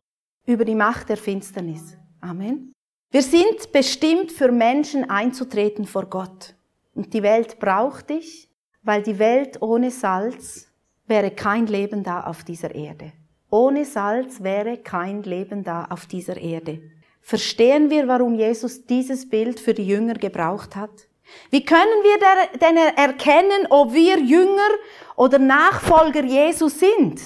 über 0.46 0.64
die 0.64 0.74
Macht 0.74 1.08
der 1.08 1.16
Finsternis. 1.16 1.96
Amen. 2.20 2.72
Wir 3.12 3.22
sind 3.22 3.70
bestimmt 3.70 4.32
für 4.32 4.50
Menschen 4.50 5.08
einzutreten 5.08 5.86
vor 5.86 6.06
Gott. 6.06 6.54
Und 6.94 7.14
die 7.14 7.22
Welt 7.22 7.60
braucht 7.60 8.10
dich, 8.10 8.48
weil 8.82 9.02
die 9.02 9.18
Welt 9.18 9.62
ohne 9.62 9.90
Salz 9.90 10.66
wäre 11.06 11.30
kein 11.30 11.66
Leben 11.66 12.02
da 12.02 12.24
auf 12.24 12.42
dieser 12.42 12.74
Erde. 12.74 13.12
Ohne 13.50 13.84
Salz 13.84 14.42
wäre 14.42 14.78
kein 14.78 15.22
Leben 15.22 15.62
da 15.62 15.84
auf 15.84 16.06
dieser 16.06 16.36
Erde. 16.36 16.80
Verstehen 17.20 17.90
wir, 17.90 18.08
warum 18.08 18.34
Jesus 18.34 18.86
dieses 18.86 19.28
Bild 19.28 19.60
für 19.60 19.74
die 19.74 19.86
Jünger 19.86 20.14
gebraucht 20.14 20.74
hat? 20.74 21.08
Wie 21.50 21.64
können 21.64 22.02
wir 22.02 22.58
denn 22.58 22.76
erkennen, 22.76 23.66
ob 23.70 23.92
wir 23.92 24.18
Jünger 24.18 24.68
oder 25.16 25.38
Nachfolger 25.38 26.24
Jesus 26.24 26.78
sind? 26.78 27.20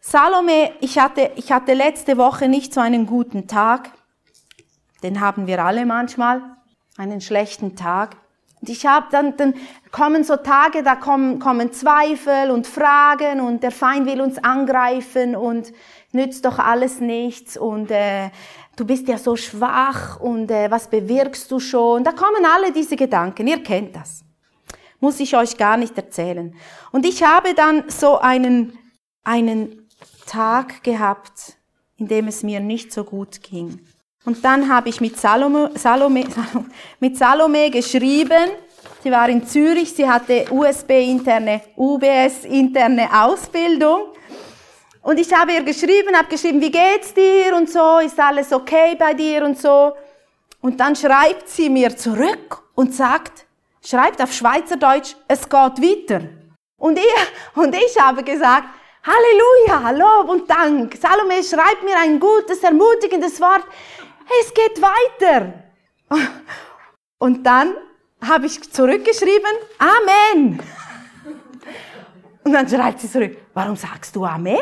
Salome, 0.00 0.72
ich 0.80 0.98
hatte, 0.98 1.30
ich 1.36 1.52
hatte 1.52 1.74
letzte 1.74 2.16
Woche 2.16 2.48
nicht 2.48 2.74
so 2.74 2.80
einen 2.80 3.06
guten 3.06 3.46
Tag. 3.46 3.92
Den 5.02 5.20
haben 5.20 5.46
wir 5.46 5.64
alle 5.64 5.86
manchmal. 5.86 6.42
Einen 6.96 7.20
schlechten 7.20 7.76
Tag. 7.76 8.16
Und 8.60 8.68
ich 8.68 8.86
habe 8.86 9.06
dann, 9.10 9.36
dann 9.36 9.54
kommen 9.90 10.22
so 10.22 10.36
Tage, 10.36 10.82
da 10.82 10.94
kommen, 10.94 11.40
kommen 11.40 11.72
Zweifel 11.72 12.50
und 12.50 12.66
Fragen 12.66 13.40
und 13.40 13.62
der 13.62 13.72
Feind 13.72 14.06
will 14.06 14.20
uns 14.20 14.42
angreifen 14.42 15.34
und 15.34 15.72
nützt 16.12 16.44
doch 16.44 16.58
alles 16.60 17.00
nichts 17.00 17.56
und 17.56 17.90
äh, 17.90 18.30
du 18.76 18.84
bist 18.84 19.08
ja 19.08 19.18
so 19.18 19.36
schwach 19.36 20.20
und 20.20 20.50
äh, 20.50 20.70
was 20.70 20.88
bewirkst 20.88 21.50
du 21.50 21.60
schon? 21.60 22.04
Da 22.04 22.12
kommen 22.12 22.44
alle 22.44 22.72
diese 22.72 22.96
Gedanken, 22.96 23.46
ihr 23.46 23.62
kennt 23.62 23.96
das. 23.96 24.24
Muss 25.00 25.20
ich 25.20 25.36
euch 25.36 25.56
gar 25.56 25.76
nicht 25.76 25.96
erzählen. 25.96 26.54
Und 26.92 27.04
ich 27.04 27.22
habe 27.22 27.54
dann 27.54 27.84
so 27.88 28.18
einen, 28.18 28.78
einen 29.24 29.88
Tag 30.26 30.82
gehabt, 30.84 31.56
in 31.96 32.08
dem 32.08 32.28
es 32.28 32.42
mir 32.42 32.60
nicht 32.60 32.92
so 32.92 33.04
gut 33.04 33.42
ging. 33.42 33.80
Und 34.24 34.44
dann 34.44 34.72
habe 34.72 34.88
ich 34.88 35.00
mit 35.00 35.18
Salome, 35.18 35.72
Salome, 35.74 36.24
mit 37.00 37.16
Salome 37.16 37.70
geschrieben. 37.70 38.50
Sie 39.02 39.10
war 39.10 39.28
in 39.28 39.44
Zürich, 39.44 39.92
sie 39.92 40.08
hatte 40.08 40.46
USB-interne, 40.50 41.60
UBS-interne 41.76 43.08
Ausbildung. 43.12 44.12
Und 45.02 45.18
ich 45.18 45.32
habe 45.32 45.52
ihr 45.52 45.62
geschrieben, 45.62 46.16
habe 46.16 46.28
geschrieben, 46.28 46.60
wie 46.60 46.70
geht's 46.70 47.12
dir 47.12 47.56
und 47.56 47.68
so, 47.68 47.98
ist 47.98 48.18
alles 48.18 48.52
okay 48.52 48.94
bei 48.98 49.14
dir 49.14 49.44
und 49.44 49.60
so. 49.60 49.92
Und 50.60 50.78
dann 50.78 50.94
schreibt 50.94 51.48
sie 51.48 51.68
mir 51.68 51.96
zurück 51.96 52.62
und 52.74 52.94
sagt, 52.94 53.46
schreibt 53.84 54.22
auf 54.22 54.32
Schweizerdeutsch, 54.32 55.16
es 55.26 55.42
geht 55.42 55.52
weiter. 55.52 56.22
Und 56.78 56.98
ich, 56.98 57.56
und 57.56 57.74
ich 57.74 58.00
habe 58.00 58.22
gesagt, 58.22 58.68
Halleluja, 59.04 59.90
Lob 59.90 60.28
und 60.28 60.48
Dank. 60.48 60.96
Salome 60.96 61.42
schreibt 61.42 61.82
mir 61.82 61.98
ein 61.98 62.20
gutes, 62.20 62.62
ermutigendes 62.62 63.40
Wort 63.40 63.64
es 64.40 64.54
geht 64.54 64.80
weiter. 64.80 65.52
Und 67.18 67.44
dann 67.44 67.74
habe 68.24 68.46
ich 68.46 68.72
zurückgeschrieben, 68.72 69.50
Amen. 69.78 70.60
Und 72.44 72.52
dann 72.52 72.68
schreibt 72.68 73.00
sie 73.00 73.10
zurück, 73.10 73.36
warum 73.54 73.76
sagst 73.76 74.14
du 74.16 74.24
Amen? 74.24 74.58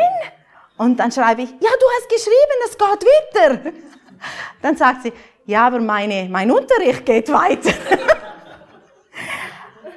Und 0.77 0.99
dann 0.99 1.13
schreibe 1.13 1.43
ich, 1.43 1.51
ja, 1.51 1.57
du 1.59 1.87
hast 1.97 2.09
geschrieben, 2.09 2.59
es 2.67 2.77
geht 2.77 3.35
weiter. 3.35 3.73
Dann 4.63 4.77
sagt 4.77 5.03
sie, 5.03 5.13
ja, 5.47 5.67
aber 5.67 5.81
meine, 5.81 6.29
mein 6.31 6.51
Unterricht 6.51 7.05
geht 7.05 7.31
weiter. 7.31 7.71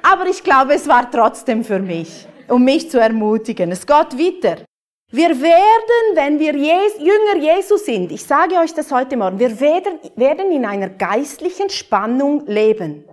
aber 0.02 0.26
ich 0.26 0.42
glaube, 0.42 0.74
es 0.74 0.88
war 0.88 1.10
trotzdem 1.10 1.64
für 1.64 1.78
mich, 1.78 2.26
um 2.48 2.64
mich 2.64 2.90
zu 2.90 2.98
ermutigen. 2.98 3.70
Es 3.72 3.86
geht 3.86 4.18
weiter. 4.18 4.62
Wir 5.10 5.40
werden, 5.40 6.14
wenn 6.14 6.40
wir 6.40 6.56
Jes 6.56 6.98
Jünger 6.98 7.56
Jesu 7.56 7.76
sind, 7.76 8.10
ich 8.10 8.24
sage 8.24 8.56
euch 8.56 8.74
das 8.74 8.90
heute 8.90 9.16
Morgen, 9.16 9.38
wir 9.38 9.60
werden, 9.60 10.00
werden 10.16 10.50
in 10.50 10.64
einer 10.64 10.88
geistlichen 10.88 11.70
Spannung 11.70 12.44
leben. 12.46 13.04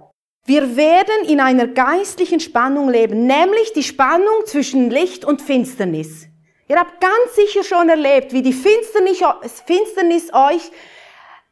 Wir 0.46 0.76
werden 0.76 1.26
in 1.28 1.40
einer 1.40 1.68
geistlichen 1.68 2.40
Spannung 2.40 2.90
leben, 2.90 3.28
nämlich 3.28 3.74
die 3.74 3.84
Spannung 3.84 4.46
zwischen 4.46 4.90
Licht 4.90 5.24
und 5.24 5.42
Finsternis. 5.42 6.28
Ihr 6.68 6.80
habt 6.80 7.00
ganz 7.00 7.36
sicher 7.36 7.64
schon 7.64 7.90
erlebt, 7.90 8.34
wie 8.34 8.42
die 8.42 8.54
Finsternis, 8.54 9.22
Finsternis 9.66 10.34
euch 10.34 10.72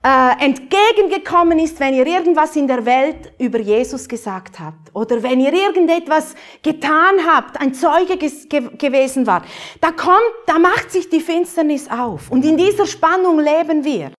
äh, 0.04 0.44
entgegengekommen 0.44 1.60
ist, 1.60 1.80
wenn 1.80 1.94
ihr 1.94 2.08
irgendwas 2.08 2.56
in 2.56 2.68
der 2.68 2.86
Welt 2.86 3.34
über 3.38 3.60
Jesus 3.60 4.08
gesagt 4.08 4.60
habt 4.60 4.96
oder 4.96 5.22
wenn 5.22 5.42
ihr 5.42 5.52
irgendetwas 5.54 6.36
getan 6.64 7.20
habt, 7.28 7.60
ein 7.60 7.74
Zeuge 7.74 8.16
ge 8.16 8.70
gewesen 8.78 9.28
war, 9.28 9.44
da 9.82 9.92
kommt, 9.92 10.34
da 10.46 10.58
macht 10.58 10.92
sich 10.92 11.10
die 11.10 11.20
Finsternis 11.20 11.90
auf 11.90 12.32
und 12.32 12.46
in 12.46 12.56
dieser 12.56 12.86
Spannung 12.86 13.40
leben 13.40 13.84
wir. 13.84 14.14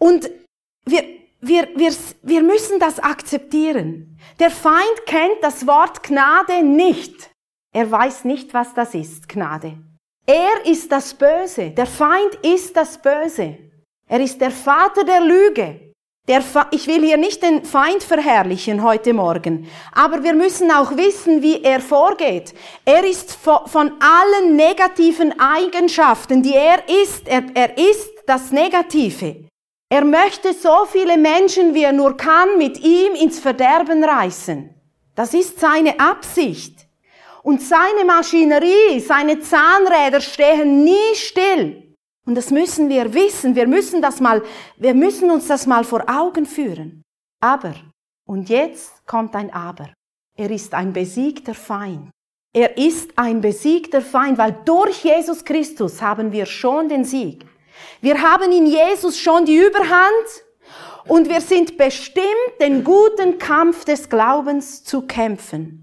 Und 0.00 0.30
wir, 0.86 1.04
wir, 1.46 1.68
wir, 1.76 1.92
wir 2.22 2.42
müssen 2.42 2.78
das 2.78 2.98
akzeptieren. 2.98 4.18
Der 4.38 4.50
Feind 4.50 5.06
kennt 5.06 5.42
das 5.42 5.66
Wort 5.66 6.02
Gnade 6.02 6.62
nicht. 6.62 7.30
Er 7.74 7.90
weiß 7.90 8.24
nicht, 8.24 8.54
was 8.54 8.74
das 8.74 8.94
ist, 8.94 9.28
Gnade. 9.28 9.78
Er 10.26 10.66
ist 10.66 10.90
das 10.90 11.14
Böse. 11.14 11.70
Der 11.70 11.86
Feind 11.86 12.34
ist 12.42 12.76
das 12.76 13.00
Böse. 13.00 13.58
Er 14.08 14.20
ist 14.20 14.40
der 14.40 14.50
Vater 14.50 15.04
der 15.04 15.20
Lüge. 15.20 15.92
Der 16.28 16.42
ich 16.72 16.88
will 16.88 17.04
hier 17.04 17.16
nicht 17.16 17.42
den 17.42 17.64
Feind 17.64 18.02
verherrlichen 18.02 18.82
heute 18.82 19.14
Morgen, 19.14 19.68
aber 19.92 20.24
wir 20.24 20.34
müssen 20.34 20.72
auch 20.72 20.96
wissen, 20.96 21.40
wie 21.40 21.62
er 21.62 21.80
vorgeht. 21.80 22.52
Er 22.84 23.04
ist 23.04 23.32
von 23.32 23.92
allen 24.00 24.56
negativen 24.56 25.38
Eigenschaften, 25.38 26.42
die 26.42 26.54
er 26.54 26.88
ist, 26.88 27.28
er, 27.28 27.44
er 27.54 27.78
ist 27.78 28.10
das 28.26 28.50
Negative. 28.50 29.46
Er 29.88 30.04
möchte 30.04 30.52
so 30.52 30.84
viele 30.86 31.16
Menschen, 31.16 31.74
wie 31.74 31.84
er 31.84 31.92
nur 31.92 32.16
kann, 32.16 32.58
mit 32.58 32.80
ihm 32.80 33.14
ins 33.14 33.38
Verderben 33.38 34.02
reißen. 34.02 34.74
Das 35.14 35.32
ist 35.32 35.60
seine 35.60 35.98
Absicht. 36.00 36.86
Und 37.42 37.62
seine 37.62 38.04
Maschinerie, 38.04 38.98
seine 38.98 39.38
Zahnräder 39.38 40.20
stehen 40.20 40.82
nie 40.82 41.14
still. 41.14 41.94
Und 42.26 42.34
das 42.34 42.50
müssen 42.50 42.88
wir 42.88 43.14
wissen. 43.14 43.54
Wir 43.54 43.68
müssen 43.68 44.02
das 44.02 44.18
mal, 44.18 44.42
wir 44.76 44.94
müssen 44.94 45.30
uns 45.30 45.46
das 45.46 45.66
mal 45.66 45.84
vor 45.84 46.04
Augen 46.08 46.44
führen. 46.44 47.02
Aber 47.40 47.74
Und 48.26 48.48
jetzt 48.48 49.06
kommt 49.06 49.36
ein 49.36 49.52
Aber. 49.52 49.94
Er 50.36 50.50
ist 50.50 50.74
ein 50.74 50.92
besiegter 50.92 51.54
Feind. 51.54 52.10
Er 52.52 52.76
ist 52.76 53.16
ein 53.16 53.40
besiegter 53.40 54.02
Feind, 54.02 54.38
weil 54.38 54.56
durch 54.64 55.04
Jesus 55.04 55.44
Christus 55.44 56.02
haben 56.02 56.32
wir 56.32 56.46
schon 56.46 56.88
den 56.88 57.04
Sieg. 57.04 57.46
Wir 58.00 58.20
haben 58.20 58.52
in 58.52 58.66
Jesus 58.66 59.18
schon 59.18 59.44
die 59.44 59.56
Überhand 59.56 60.44
und 61.08 61.28
wir 61.28 61.40
sind 61.40 61.76
bestimmt, 61.76 62.26
den 62.60 62.84
guten 62.84 63.38
Kampf 63.38 63.84
des 63.84 64.08
Glaubens 64.08 64.84
zu 64.84 65.02
kämpfen. 65.02 65.82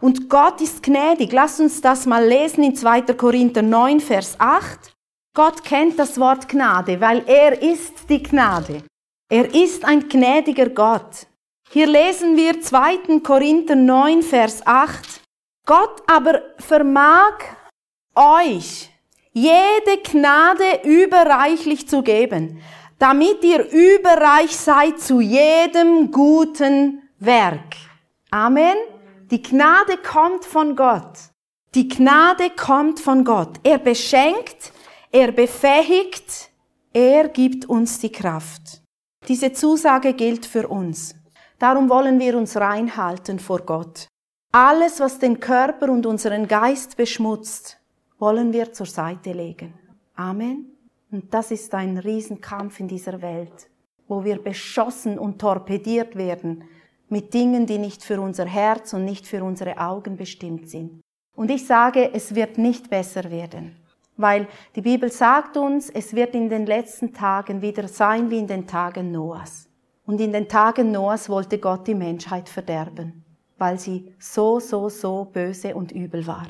Und 0.00 0.28
Gott 0.30 0.60
ist 0.60 0.82
gnädig. 0.82 1.32
Lass 1.32 1.60
uns 1.60 1.80
das 1.80 2.06
mal 2.06 2.24
lesen 2.24 2.64
in 2.64 2.74
2. 2.74 3.02
Korinther 3.14 3.62
9, 3.62 4.00
Vers 4.00 4.36
8. 4.38 4.92
Gott 5.34 5.64
kennt 5.64 5.98
das 5.98 6.18
Wort 6.18 6.48
Gnade, 6.48 7.00
weil 7.00 7.22
er 7.26 7.60
ist 7.62 8.08
die 8.08 8.22
Gnade. 8.22 8.82
Er 9.30 9.54
ist 9.54 9.84
ein 9.84 10.08
gnädiger 10.08 10.68
Gott. 10.70 11.26
Hier 11.70 11.86
lesen 11.86 12.36
wir 12.36 12.60
2. 12.60 13.20
Korinther 13.22 13.76
9, 13.76 14.22
Vers 14.22 14.66
8. 14.66 15.20
Gott 15.66 16.02
aber 16.08 16.42
vermag 16.58 17.38
euch 18.16 18.90
jede 19.32 20.02
Gnade 20.02 20.80
überreichlich 20.84 21.88
zu 21.88 22.02
geben, 22.02 22.60
damit 22.98 23.42
ihr 23.44 23.64
überreich 23.70 24.56
seid 24.56 25.00
zu 25.00 25.20
jedem 25.20 26.10
guten 26.10 27.02
Werk. 27.18 27.76
Amen. 28.30 28.76
Die 29.30 29.42
Gnade 29.42 29.96
kommt 29.98 30.44
von 30.44 30.74
Gott. 30.74 31.18
Die 31.74 31.88
Gnade 31.88 32.50
kommt 32.50 32.98
von 32.98 33.24
Gott. 33.24 33.60
Er 33.62 33.78
beschenkt, 33.78 34.72
er 35.12 35.30
befähigt, 35.30 36.50
er 36.92 37.28
gibt 37.28 37.68
uns 37.68 38.00
die 38.00 38.10
Kraft. 38.10 38.82
Diese 39.28 39.52
Zusage 39.52 40.14
gilt 40.14 40.46
für 40.46 40.66
uns. 40.66 41.14
Darum 41.60 41.88
wollen 41.88 42.18
wir 42.18 42.36
uns 42.36 42.56
reinhalten 42.56 43.38
vor 43.38 43.60
Gott. 43.60 44.08
Alles, 44.50 44.98
was 44.98 45.20
den 45.20 45.38
Körper 45.38 45.90
und 45.90 46.06
unseren 46.06 46.48
Geist 46.48 46.96
beschmutzt, 46.96 47.79
wollen 48.20 48.52
wir 48.52 48.72
zur 48.72 48.86
Seite 48.86 49.32
legen. 49.32 49.74
Amen. 50.14 50.66
Und 51.10 51.34
das 51.34 51.50
ist 51.50 51.74
ein 51.74 51.98
Riesenkampf 51.98 52.78
in 52.78 52.86
dieser 52.86 53.20
Welt, 53.22 53.68
wo 54.06 54.22
wir 54.22 54.40
beschossen 54.40 55.18
und 55.18 55.40
torpediert 55.40 56.14
werden 56.14 56.64
mit 57.08 57.34
Dingen, 57.34 57.66
die 57.66 57.78
nicht 57.78 58.04
für 58.04 58.20
unser 58.20 58.44
Herz 58.44 58.92
und 58.92 59.04
nicht 59.04 59.26
für 59.26 59.42
unsere 59.42 59.78
Augen 59.78 60.16
bestimmt 60.16 60.68
sind. 60.68 61.00
Und 61.34 61.50
ich 61.50 61.66
sage, 61.66 62.10
es 62.12 62.34
wird 62.34 62.58
nicht 62.58 62.90
besser 62.90 63.30
werden, 63.30 63.74
weil 64.16 64.46
die 64.76 64.82
Bibel 64.82 65.10
sagt 65.10 65.56
uns, 65.56 65.88
es 65.88 66.14
wird 66.14 66.34
in 66.34 66.50
den 66.50 66.66
letzten 66.66 67.12
Tagen 67.12 67.62
wieder 67.62 67.88
sein 67.88 68.30
wie 68.30 68.38
in 68.38 68.46
den 68.46 68.66
Tagen 68.66 69.10
Noahs. 69.10 69.68
Und 70.06 70.20
in 70.20 70.32
den 70.32 70.48
Tagen 70.48 70.92
Noahs 70.92 71.28
wollte 71.28 71.58
Gott 71.58 71.86
die 71.86 71.94
Menschheit 71.94 72.48
verderben, 72.48 73.24
weil 73.58 73.78
sie 73.78 74.12
so, 74.18 74.60
so, 74.60 74.88
so 74.88 75.24
böse 75.24 75.74
und 75.74 75.90
übel 75.92 76.26
war. 76.26 76.46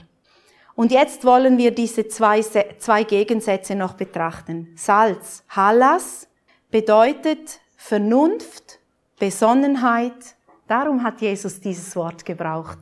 Und 0.81 0.93
jetzt 0.93 1.27
wollen 1.27 1.59
wir 1.59 1.73
diese 1.73 2.09
zwei, 2.09 2.41
zwei 2.41 3.05
Gegensätze 3.05 3.75
noch 3.75 3.93
betrachten. 3.93 4.73
Salz, 4.77 5.45
Hallas, 5.51 6.27
bedeutet 6.71 7.61
Vernunft, 7.77 8.81
Besonnenheit 9.19 10.15
Darum 10.67 11.03
hat 11.03 11.21
Jesus 11.21 11.61
dieses 11.61 11.95
Wort 11.97 12.25
gebraucht. 12.25 12.79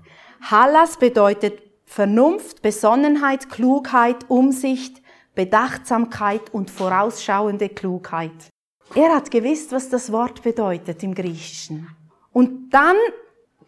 Hallas 0.48 0.96
bedeutet 0.96 1.60
Vernunft, 1.86 2.62
Besonnenheit, 2.62 3.50
Klugheit, 3.50 4.28
Umsicht, 4.28 5.02
Bedachtsamkeit 5.34 6.54
und 6.54 6.70
vorausschauende 6.70 7.68
Klugheit. 7.68 8.48
Er 8.94 9.12
hat 9.12 9.32
gewusst, 9.32 9.72
was 9.72 9.88
das 9.88 10.12
Wort 10.12 10.44
bedeutet 10.44 11.02
im 11.02 11.16
Griechischen. 11.16 11.88
Und 12.32 12.70
dann 12.70 12.96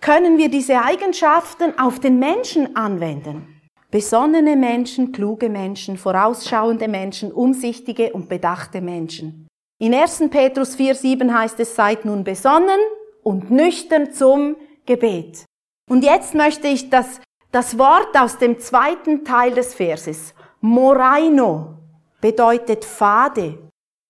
können 0.00 0.38
wir 0.38 0.50
diese 0.50 0.80
Eigenschaften 0.80 1.76
auf 1.80 1.98
den 1.98 2.20
Menschen 2.20 2.76
anwenden. 2.76 3.59
Besonnene 3.90 4.56
Menschen, 4.56 5.12
kluge 5.12 5.48
Menschen, 5.48 5.96
vorausschauende 5.96 6.86
Menschen, 6.86 7.32
umsichtige 7.32 8.12
und 8.12 8.28
bedachte 8.28 8.80
Menschen. 8.80 9.48
In 9.78 9.94
1. 9.94 10.24
Petrus 10.30 10.76
4,7 10.76 11.32
heißt 11.32 11.58
es, 11.60 11.74
seid 11.74 12.04
nun 12.04 12.22
besonnen, 12.22 12.78
und 13.22 13.50
nüchtern 13.50 14.12
zum 14.12 14.56
Gebet. 14.86 15.44
Und 15.88 16.04
jetzt 16.04 16.34
möchte 16.34 16.68
ich 16.68 16.90
das, 16.90 17.20
das 17.50 17.78
Wort 17.78 18.16
aus 18.18 18.38
dem 18.38 18.58
zweiten 18.58 19.24
Teil 19.24 19.52
des 19.52 19.74
Verses. 19.74 20.34
Moraino 20.60 21.74
bedeutet 22.20 22.84
fade 22.84 23.58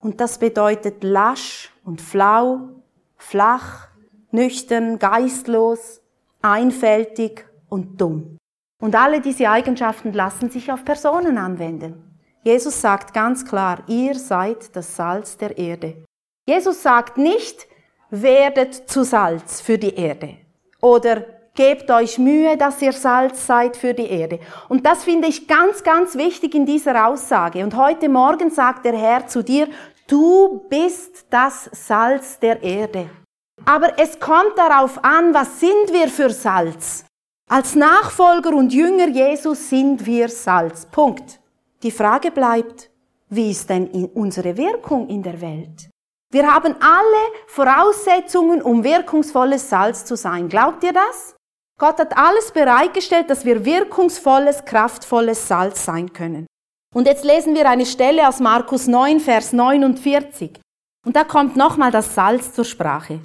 und 0.01 0.21
das 0.21 0.39
bedeutet 0.39 1.03
lasch 1.03 1.73
und 1.85 2.01
flau, 2.01 2.69
flach, 3.17 3.89
nüchtern, 4.31 4.99
geistlos, 4.99 6.01
einfältig 6.43 7.47
und 7.69 8.01
dumm. 8.01 8.37
Und 8.81 8.97
alle 8.97 9.21
diese 9.21 9.49
Eigenschaften 9.49 10.13
lassen 10.13 10.51
sich 10.51 10.73
auf 10.73 10.85
Personen 10.85 11.39
anwenden. 11.39 12.19
Jesus 12.43 12.81
sagt 12.81 13.13
ganz 13.13 13.45
klar, 13.45 13.81
ihr 13.87 14.15
seid 14.15 14.75
das 14.75 14.97
Salz 14.97 15.37
der 15.37 15.59
Erde. 15.59 16.03
Jesus 16.49 16.83
sagt 16.83 17.19
nicht, 17.19 17.69
werdet 18.09 18.75
zu 18.75 19.05
Salz 19.05 19.61
für 19.61 19.77
die 19.77 19.95
Erde. 19.95 20.39
Oder 20.81 21.25
gebt 21.55 21.91
euch 21.91 22.19
Mühe, 22.19 22.57
dass 22.57 22.81
ihr 22.81 22.93
Salz 22.93 23.47
seid 23.47 23.77
für 23.77 23.93
die 23.93 24.09
Erde. 24.09 24.41
Und 24.71 24.87
das 24.87 25.05
finde 25.05 25.29
ich 25.29 25.47
ganz, 25.47 25.83
ganz 25.83 26.17
wichtig 26.17 26.55
in 26.55 26.65
dieser 26.65 27.07
Aussage. 27.07 27.63
Und 27.63 27.77
heute 27.77 28.09
Morgen 28.09 28.51
sagt 28.51 28.87
der 28.87 28.97
Herr 28.97 29.27
zu 29.27 29.45
dir, 29.45 29.69
du 30.07 30.67
bist 30.71 31.27
das 31.29 31.69
Salz 31.73 32.39
der 32.39 32.63
Erde. 32.63 33.11
Aber 33.67 33.99
es 33.99 34.19
kommt 34.19 34.57
darauf 34.57 35.05
an, 35.05 35.35
was 35.35 35.61
sind 35.61 35.93
wir 35.93 36.09
für 36.09 36.31
Salz? 36.31 37.05
Als 37.53 37.75
Nachfolger 37.75 38.51
und 38.51 38.73
Jünger 38.73 39.09
Jesus 39.09 39.71
sind 39.71 40.07
wir 40.07 40.29
Salz. 40.29 40.87
Punkt. 40.87 41.41
Die 41.83 41.91
Frage 41.91 42.31
bleibt, 42.31 42.91
wie 43.29 43.51
ist 43.51 43.69
denn 43.69 43.89
unsere 44.15 44.57
Wirkung 44.57 45.09
in 45.09 45.21
der 45.21 45.41
Welt? 45.41 45.91
Wir 46.31 46.47
haben 46.47 46.77
alle 46.79 47.23
Voraussetzungen, 47.49 48.63
um 48.63 48.85
wirkungsvolles 48.85 49.69
Salz 49.69 50.05
zu 50.05 50.15
sein. 50.15 50.49
Glaubt 50.49 50.85
ihr 50.85 50.93
das? 50.93 51.35
Gott 51.77 51.99
hat 51.99 52.17
alles 52.17 52.53
bereitgestellt, 52.53 53.29
dass 53.29 53.45
wir 53.45 53.65
wirkungsvolles, 53.65 54.65
kraftvolles 54.65 55.49
Salz 55.49 55.85
sein 55.85 56.13
können. 56.13 56.47
Und 56.95 57.09
jetzt 57.09 57.25
lesen 57.25 57.57
wir 57.57 57.69
eine 57.69 57.87
Stelle 57.87 58.29
aus 58.29 58.39
Markus 58.39 58.87
9, 58.87 59.19
Vers 59.19 59.53
49. 59.53 60.61
Und 61.05 61.17
da 61.17 61.25
kommt 61.25 61.57
nochmal 61.57 61.91
das 61.91 62.15
Salz 62.15 62.53
zur 62.53 62.65
Sprache. 62.65 63.21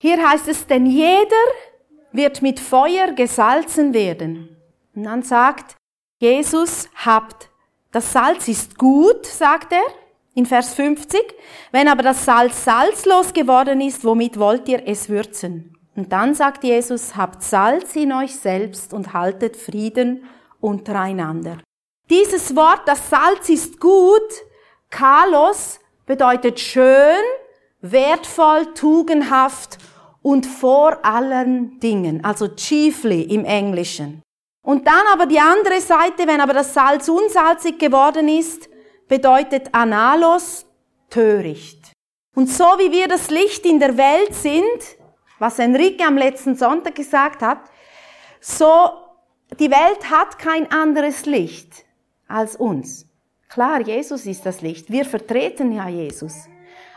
Hier 0.00 0.26
heißt 0.26 0.48
es, 0.48 0.66
denn 0.66 0.86
jeder 0.86 1.36
wird 2.12 2.42
mit 2.42 2.60
Feuer 2.60 3.12
gesalzen 3.12 3.94
werden. 3.94 4.56
Und 4.94 5.04
dann 5.04 5.22
sagt 5.22 5.76
Jesus, 6.18 6.88
habt, 7.04 7.50
das 7.92 8.12
Salz 8.12 8.48
ist 8.48 8.78
gut, 8.78 9.26
sagt 9.26 9.72
er, 9.72 9.84
in 10.34 10.46
Vers 10.46 10.74
50. 10.74 11.20
Wenn 11.72 11.88
aber 11.88 12.02
das 12.02 12.24
Salz 12.24 12.64
salzlos 12.64 13.32
geworden 13.32 13.80
ist, 13.80 14.04
womit 14.04 14.38
wollt 14.38 14.68
ihr 14.68 14.82
es 14.86 15.08
würzen? 15.08 15.76
Und 15.96 16.12
dann 16.12 16.34
sagt 16.34 16.62
Jesus, 16.62 17.16
habt 17.16 17.42
Salz 17.42 17.96
in 17.96 18.12
euch 18.12 18.36
selbst 18.36 18.92
und 18.92 19.14
haltet 19.14 19.56
Frieden 19.56 20.24
untereinander. 20.60 21.58
Dieses 22.10 22.54
Wort, 22.54 22.82
das 22.86 23.08
Salz 23.08 23.48
ist 23.48 23.80
gut, 23.80 24.22
Kalos 24.90 25.80
bedeutet 26.04 26.60
schön, 26.60 27.16
wertvoll, 27.80 28.72
tugendhaft 28.74 29.78
und 30.26 30.44
vor 30.44 31.04
allen 31.04 31.78
Dingen, 31.78 32.24
also 32.24 32.48
chiefly 32.48 33.22
im 33.22 33.44
Englischen. 33.44 34.22
Und 34.60 34.84
dann 34.84 35.04
aber 35.12 35.26
die 35.26 35.38
andere 35.38 35.80
Seite, 35.80 36.26
wenn 36.26 36.40
aber 36.40 36.52
das 36.52 36.74
Salz 36.74 37.08
unsalzig 37.08 37.78
geworden 37.78 38.26
ist, 38.26 38.68
bedeutet 39.06 39.68
Analos 39.70 40.66
töricht. 41.10 41.92
Und 42.34 42.50
so 42.50 42.64
wie 42.64 42.90
wir 42.90 43.06
das 43.06 43.30
Licht 43.30 43.64
in 43.64 43.78
der 43.78 43.96
Welt 43.96 44.34
sind, 44.34 44.98
was 45.38 45.60
Enrique 45.60 46.04
am 46.04 46.18
letzten 46.18 46.56
Sonntag 46.56 46.96
gesagt 46.96 47.40
hat, 47.40 47.60
so 48.40 48.66
die 49.60 49.70
Welt 49.70 50.10
hat 50.10 50.40
kein 50.40 50.68
anderes 50.72 51.24
Licht 51.24 51.84
als 52.26 52.56
uns. 52.56 53.06
Klar, 53.48 53.80
Jesus 53.80 54.26
ist 54.26 54.44
das 54.44 54.60
Licht. 54.60 54.90
Wir 54.90 55.04
vertreten 55.04 55.70
ja 55.70 55.88
Jesus. 55.88 56.48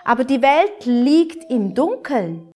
Aber 0.04 0.24
die 0.24 0.42
Welt 0.42 0.84
liegt 0.86 1.48
im 1.52 1.76
Dunkeln. 1.76 2.49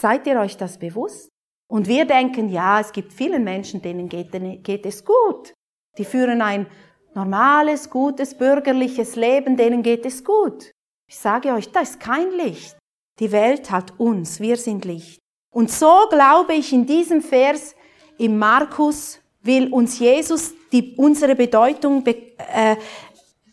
Seid 0.00 0.26
ihr 0.26 0.38
euch 0.38 0.56
das 0.56 0.78
bewusst? 0.78 1.30
Und 1.68 1.88
wir 1.88 2.04
denken, 2.04 2.48
ja, 2.48 2.80
es 2.80 2.92
gibt 2.92 3.12
vielen 3.12 3.44
Menschen, 3.44 3.82
denen 3.82 4.08
geht, 4.08 4.30
geht 4.62 4.86
es 4.86 5.04
gut. 5.04 5.52
Die 5.98 6.04
führen 6.04 6.40
ein 6.40 6.66
normales, 7.14 7.90
gutes, 7.90 8.36
bürgerliches 8.36 9.16
Leben, 9.16 9.56
denen 9.56 9.82
geht 9.82 10.06
es 10.06 10.22
gut. 10.24 10.70
Ich 11.08 11.18
sage 11.18 11.52
euch, 11.52 11.70
da 11.72 11.80
ist 11.80 11.98
kein 11.98 12.30
Licht. 12.32 12.76
Die 13.18 13.32
Welt 13.32 13.70
hat 13.70 13.98
uns, 13.98 14.38
wir 14.38 14.56
sind 14.56 14.84
Licht. 14.84 15.18
Und 15.52 15.70
so 15.70 16.06
glaube 16.10 16.54
ich 16.54 16.72
in 16.72 16.86
diesem 16.86 17.20
Vers 17.20 17.74
im 18.18 18.38
Markus 18.38 19.20
will 19.42 19.72
uns 19.72 19.98
Jesus 19.98 20.54
die, 20.70 20.94
unsere 20.96 21.34
Bedeutung, 21.34 22.06
äh, 22.06 22.76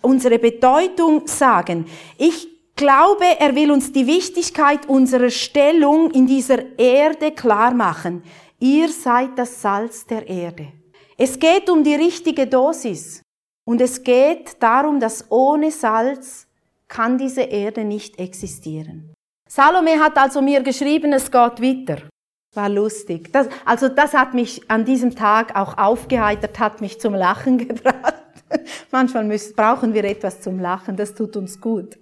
unsere 0.02 0.38
Bedeutung 0.38 1.28
sagen. 1.28 1.86
Ich 2.18 2.55
glaube, 2.76 3.26
er 3.40 3.56
will 3.56 3.72
uns 3.72 3.92
die 3.92 4.08
Wichtigkeit 4.08 4.88
unserer 4.88 5.30
Stellung 5.30 6.12
in 6.12 6.28
dieser 6.28 6.78
Erde 6.78 7.32
klar 7.32 7.74
machen. 7.74 8.24
Ihr 8.60 8.90
seid 8.90 9.38
das 9.38 9.62
Salz 9.62 10.06
der 10.06 10.28
Erde. 10.28 10.68
Es 11.18 11.40
geht 11.40 11.70
um 11.70 11.84
die 11.84 11.96
richtige 11.96 12.48
Dosis. 12.48 13.22
Und 13.68 13.82
es 13.82 14.04
geht 14.04 14.62
darum, 14.62 15.00
dass 15.00 15.32
ohne 15.32 15.72
Salz 15.72 16.48
kann 16.88 17.18
diese 17.18 17.42
Erde 17.42 17.84
nicht 17.84 18.20
existieren. 18.20 19.14
Salome 19.50 20.00
hat 20.00 20.18
also 20.18 20.42
mir 20.42 20.62
geschrieben, 20.62 21.14
es 21.14 21.32
geht 21.32 21.62
weiter. 21.62 22.04
War 22.54 22.70
lustig. 22.70 23.32
Das, 23.34 23.48
also 23.66 23.90
das 23.90 24.14
hat 24.14 24.34
mich 24.34 24.70
an 24.70 24.86
diesem 24.86 25.16
Tag 25.16 25.56
auch 25.56 25.78
aufgeheitert, 25.78 26.60
hat 26.60 26.82
mich 26.82 27.00
zum 27.00 27.14
Lachen 27.14 27.58
gebracht. 27.68 28.14
Manchmal 28.92 29.26
müssen, 29.26 29.56
brauchen 29.56 29.94
wir 29.94 30.04
etwas 30.04 30.42
zum 30.42 30.60
Lachen, 30.60 30.96
das 30.96 31.14
tut 31.14 31.36
uns 31.36 31.60
gut. 31.60 31.98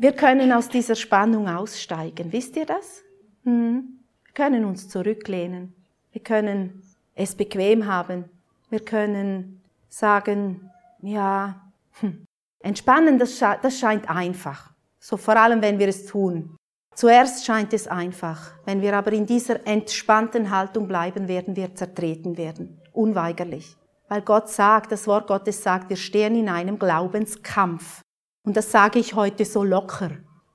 Wir 0.00 0.12
können 0.12 0.52
aus 0.52 0.68
dieser 0.68 0.94
Spannung 0.94 1.48
aussteigen. 1.48 2.32
Wisst 2.32 2.54
ihr 2.54 2.66
das? 2.66 3.02
Hm. 3.42 3.98
Wir 4.24 4.32
können 4.32 4.64
uns 4.64 4.88
zurücklehnen. 4.88 5.74
Wir 6.12 6.22
können 6.22 6.84
es 7.16 7.34
bequem 7.34 7.86
haben. 7.86 8.26
Wir 8.70 8.78
können 8.78 9.60
sagen, 9.88 10.70
ja, 11.02 11.60
hm. 12.00 12.24
entspannen, 12.60 13.18
das, 13.18 13.40
das 13.40 13.80
scheint 13.80 14.08
einfach. 14.08 14.70
So 15.00 15.16
vor 15.16 15.36
allem, 15.36 15.62
wenn 15.62 15.80
wir 15.80 15.88
es 15.88 16.06
tun. 16.06 16.56
Zuerst 16.94 17.44
scheint 17.44 17.72
es 17.72 17.88
einfach. 17.88 18.52
Wenn 18.64 18.82
wir 18.82 18.96
aber 18.96 19.12
in 19.12 19.26
dieser 19.26 19.66
entspannten 19.66 20.52
Haltung 20.52 20.86
bleiben, 20.86 21.26
werden 21.26 21.56
wir 21.56 21.74
zertreten 21.74 22.36
werden. 22.36 22.80
Unweigerlich. 22.92 23.76
Weil 24.08 24.22
Gott 24.22 24.48
sagt, 24.48 24.92
das 24.92 25.08
Wort 25.08 25.26
Gottes 25.26 25.60
sagt, 25.60 25.90
wir 25.90 25.96
stehen 25.96 26.36
in 26.36 26.48
einem 26.48 26.78
Glaubenskampf. 26.78 28.02
Und 28.44 28.56
das 28.56 28.70
sage 28.70 28.98
ich 28.98 29.14
heute 29.14 29.44
so 29.44 29.64
locker 29.64 30.10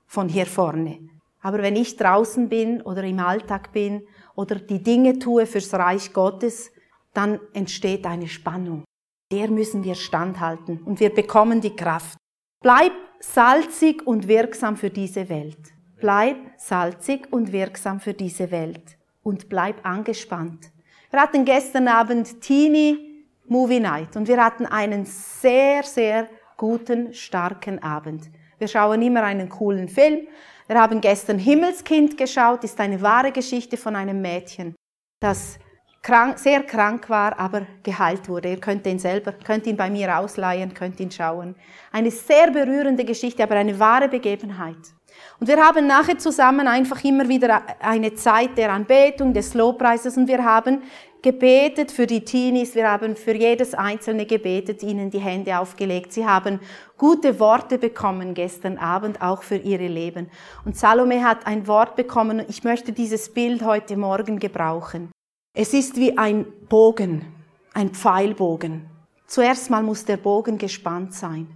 von 0.06 0.28
hier 0.28 0.46
vorne. 0.46 0.98
Aber 1.40 1.58
wenn 1.58 1.76
ich 1.76 1.96
draußen 1.96 2.48
bin 2.48 2.80
oder 2.80 3.04
im 3.04 3.20
Alltag 3.20 3.72
bin 3.72 4.06
oder 4.34 4.56
die 4.56 4.82
Dinge 4.82 5.18
tue 5.18 5.46
fürs 5.46 5.72
Reich 5.74 6.12
Gottes, 6.12 6.72
dann 7.12 7.38
entsteht 7.52 8.06
eine 8.06 8.28
Spannung. 8.28 8.84
Der 9.30 9.50
müssen 9.50 9.84
wir 9.84 9.94
standhalten 9.94 10.82
und 10.82 11.00
wir 11.00 11.14
bekommen 11.14 11.60
die 11.60 11.76
Kraft. 11.76 12.16
Bleib 12.62 12.92
salzig 13.20 14.06
und 14.06 14.26
wirksam 14.28 14.76
für 14.76 14.90
diese 14.90 15.28
Welt. 15.28 15.58
Bleib 16.00 16.36
salzig 16.56 17.32
und 17.32 17.52
wirksam 17.52 18.00
für 18.00 18.14
diese 18.14 18.50
Welt. 18.50 18.96
Und 19.22 19.48
bleib 19.48 19.84
angespannt. 19.86 20.70
Wir 21.10 21.20
hatten 21.20 21.44
gestern 21.44 21.88
Abend 21.88 22.40
Teenie 22.40 23.26
Movie 23.46 23.80
Night 23.80 24.16
und 24.16 24.28
wir 24.28 24.42
hatten 24.42 24.66
einen 24.66 25.04
sehr, 25.04 25.82
sehr 25.82 26.28
guten, 26.64 27.12
starken 27.12 27.82
Abend. 27.82 28.30
Wir 28.58 28.68
schauen 28.68 29.02
immer 29.02 29.22
einen 29.22 29.50
coolen 29.50 29.86
Film. 29.86 30.26
Wir 30.66 30.80
haben 30.80 31.02
gestern 31.02 31.38
Himmelskind 31.38 32.16
geschaut, 32.16 32.64
ist 32.64 32.80
eine 32.80 33.02
wahre 33.02 33.32
Geschichte 33.32 33.76
von 33.76 33.94
einem 33.94 34.22
Mädchen, 34.22 34.74
das 35.20 35.58
krank, 36.00 36.38
sehr 36.38 36.62
krank 36.62 37.10
war, 37.10 37.38
aber 37.38 37.66
geheilt 37.82 38.30
wurde. 38.30 38.48
Ihr 38.48 38.60
könnt 38.60 38.86
ihn 38.86 38.98
selber, 38.98 39.32
könnt 39.32 39.66
ihn 39.66 39.76
bei 39.76 39.90
mir 39.90 40.18
ausleihen, 40.18 40.72
könnt 40.72 40.98
ihn 41.00 41.10
schauen. 41.10 41.54
Eine 41.92 42.10
sehr 42.10 42.50
berührende 42.50 43.04
Geschichte, 43.04 43.42
aber 43.42 43.56
eine 43.56 43.78
wahre 43.78 44.08
Begebenheit. 44.08 44.94
Und 45.40 45.48
wir 45.48 45.56
haben 45.56 45.86
nachher 45.86 46.18
zusammen 46.18 46.68
einfach 46.68 47.02
immer 47.04 47.28
wieder 47.28 47.62
eine 47.80 48.14
Zeit 48.14 48.56
der 48.56 48.72
Anbetung, 48.72 49.32
des 49.32 49.54
Lobpreises 49.54 50.16
und 50.16 50.28
wir 50.28 50.44
haben 50.44 50.82
gebetet 51.24 51.90
für 51.90 52.06
die 52.06 52.22
Teenies, 52.22 52.74
wir 52.74 52.90
haben 52.90 53.16
für 53.16 53.34
jedes 53.34 53.72
einzelne 53.72 54.26
gebetet, 54.26 54.82
ihnen 54.82 55.10
die 55.10 55.18
Hände 55.18 55.58
aufgelegt. 55.58 56.12
Sie 56.12 56.26
haben 56.26 56.60
gute 56.98 57.40
Worte 57.40 57.78
bekommen 57.78 58.34
gestern 58.34 58.76
Abend, 58.76 59.22
auch 59.22 59.42
für 59.42 59.56
ihre 59.56 59.86
Leben. 59.86 60.28
Und 60.66 60.76
Salome 60.76 61.24
hat 61.24 61.46
ein 61.46 61.66
Wort 61.66 61.96
bekommen, 61.96 62.44
ich 62.48 62.62
möchte 62.62 62.92
dieses 62.92 63.32
Bild 63.32 63.64
heute 63.64 63.96
Morgen 63.96 64.38
gebrauchen. 64.38 65.10
Es 65.56 65.72
ist 65.72 65.96
wie 65.96 66.18
ein 66.18 66.44
Bogen, 66.68 67.24
ein 67.72 67.88
Pfeilbogen. 67.90 68.84
Zuerst 69.26 69.70
mal 69.70 69.82
muss 69.82 70.04
der 70.04 70.18
Bogen 70.18 70.58
gespannt 70.58 71.14
sein. 71.14 71.46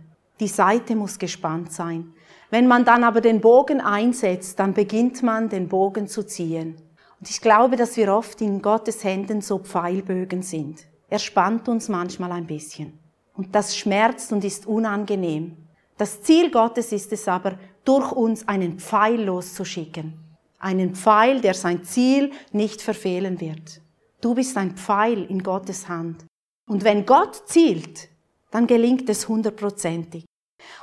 Die 0.40 0.48
Seite 0.48 0.96
muss 0.96 1.18
gespannt 1.18 1.72
sein. 1.72 2.14
Wenn 2.50 2.66
man 2.66 2.84
dann 2.84 3.04
aber 3.04 3.20
den 3.20 3.40
Bogen 3.40 3.80
einsetzt, 3.80 4.58
dann 4.58 4.72
beginnt 4.72 5.22
man 5.22 5.48
den 5.48 5.68
Bogen 5.68 6.08
zu 6.08 6.24
ziehen. 6.24 6.76
Und 7.20 7.28
ich 7.28 7.40
glaube, 7.40 7.76
dass 7.76 7.96
wir 7.96 8.14
oft 8.14 8.40
in 8.40 8.62
Gottes 8.62 9.04
Händen 9.04 9.40
so 9.40 9.58
Pfeilbögen 9.58 10.42
sind. 10.42 10.86
Er 11.08 11.18
spannt 11.18 11.68
uns 11.68 11.88
manchmal 11.88 12.32
ein 12.32 12.46
bisschen. 12.46 12.98
Und 13.36 13.54
das 13.54 13.76
schmerzt 13.76 14.32
und 14.32 14.44
ist 14.44 14.66
unangenehm. 14.66 15.56
Das 15.96 16.22
Ziel 16.22 16.50
Gottes 16.50 16.92
ist 16.92 17.12
es 17.12 17.28
aber, 17.28 17.58
durch 17.84 18.12
uns 18.12 18.46
einen 18.46 18.78
Pfeil 18.78 19.22
loszuschicken. 19.24 20.14
Einen 20.58 20.94
Pfeil, 20.94 21.40
der 21.40 21.54
sein 21.54 21.82
Ziel 21.84 22.30
nicht 22.52 22.82
verfehlen 22.82 23.40
wird. 23.40 23.80
Du 24.20 24.34
bist 24.34 24.56
ein 24.56 24.76
Pfeil 24.76 25.24
in 25.24 25.42
Gottes 25.42 25.88
Hand. 25.88 26.24
Und 26.66 26.84
wenn 26.84 27.06
Gott 27.06 27.42
zielt, 27.46 28.08
dann 28.50 28.66
gelingt 28.66 29.08
es 29.08 29.28
hundertprozentig. 29.28 30.24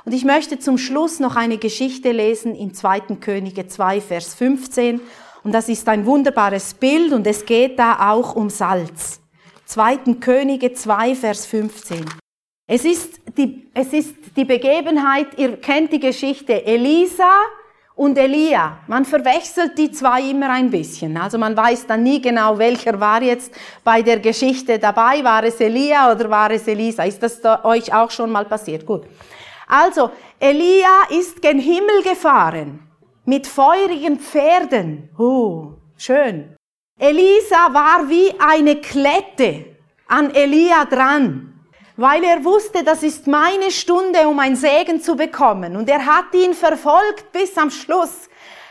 Und 0.04 0.12
ich 0.12 0.24
möchte 0.24 0.58
zum 0.58 0.78
Schluss 0.78 1.20
noch 1.20 1.36
eine 1.36 1.58
Geschichte 1.58 2.12
lesen 2.12 2.54
im 2.54 2.74
2. 2.74 3.00
Könige 3.20 3.66
2, 3.66 4.00
Vers 4.00 4.34
15. 4.34 5.00
Und 5.42 5.52
das 5.52 5.68
ist 5.68 5.88
ein 5.88 6.06
wunderbares 6.06 6.74
Bild 6.74 7.12
und 7.12 7.26
es 7.26 7.44
geht 7.44 7.78
da 7.78 8.12
auch 8.12 8.34
um 8.34 8.50
Salz. 8.50 9.20
2. 9.66 10.14
Könige 10.20 10.72
2, 10.72 11.14
Vers 11.14 11.46
15. 11.46 12.04
Es 12.68 12.84
ist 12.84 13.20
die, 13.36 13.68
es 13.74 13.92
ist 13.92 14.14
die 14.36 14.44
Begebenheit, 14.44 15.28
ihr 15.36 15.56
kennt 15.56 15.92
die 15.92 16.00
Geschichte, 16.00 16.64
Elisa 16.66 17.30
und 17.94 18.18
Elia. 18.18 18.78
Man 18.88 19.04
verwechselt 19.04 19.78
die 19.78 19.90
zwei 19.90 20.30
immer 20.30 20.50
ein 20.50 20.70
bisschen. 20.70 21.16
Also 21.16 21.38
man 21.38 21.56
weiß 21.56 21.86
dann 21.86 22.02
nie 22.02 22.20
genau, 22.20 22.58
welcher 22.58 23.00
war 23.00 23.22
jetzt 23.22 23.52
bei 23.82 24.02
der 24.02 24.20
Geschichte 24.20 24.78
dabei. 24.78 25.24
War 25.24 25.44
es 25.44 25.60
Elia 25.60 26.12
oder 26.12 26.28
war 26.28 26.50
es 26.50 26.68
Elisa? 26.68 27.04
Ist 27.04 27.22
das 27.22 27.40
euch 27.64 27.92
auch 27.92 28.10
schon 28.10 28.30
mal 28.30 28.44
passiert? 28.44 28.84
Gut. 28.84 29.04
Also, 29.66 30.10
Elia 30.38 31.08
ist 31.10 31.42
gen 31.42 31.58
Himmel 31.58 32.02
gefahren 32.02 32.88
mit 33.24 33.46
feurigen 33.46 34.18
Pferden. 34.18 35.10
Oh, 35.18 35.72
schön. 35.96 36.54
Elisa 36.98 37.72
war 37.72 38.08
wie 38.08 38.32
eine 38.38 38.76
Klette 38.80 39.76
an 40.06 40.34
Elia 40.34 40.84
dran 40.84 41.52
weil 41.96 42.24
er 42.24 42.44
wusste, 42.44 42.84
das 42.84 43.02
ist 43.02 43.26
meine 43.26 43.70
Stunde, 43.70 44.28
um 44.28 44.38
ein 44.38 44.54
Segen 44.54 45.00
zu 45.00 45.16
bekommen. 45.16 45.76
Und 45.76 45.88
er 45.88 46.04
hat 46.04 46.34
ihn 46.34 46.54
verfolgt 46.54 47.32
bis 47.32 47.56
am 47.56 47.70
Schluss. 47.70 48.28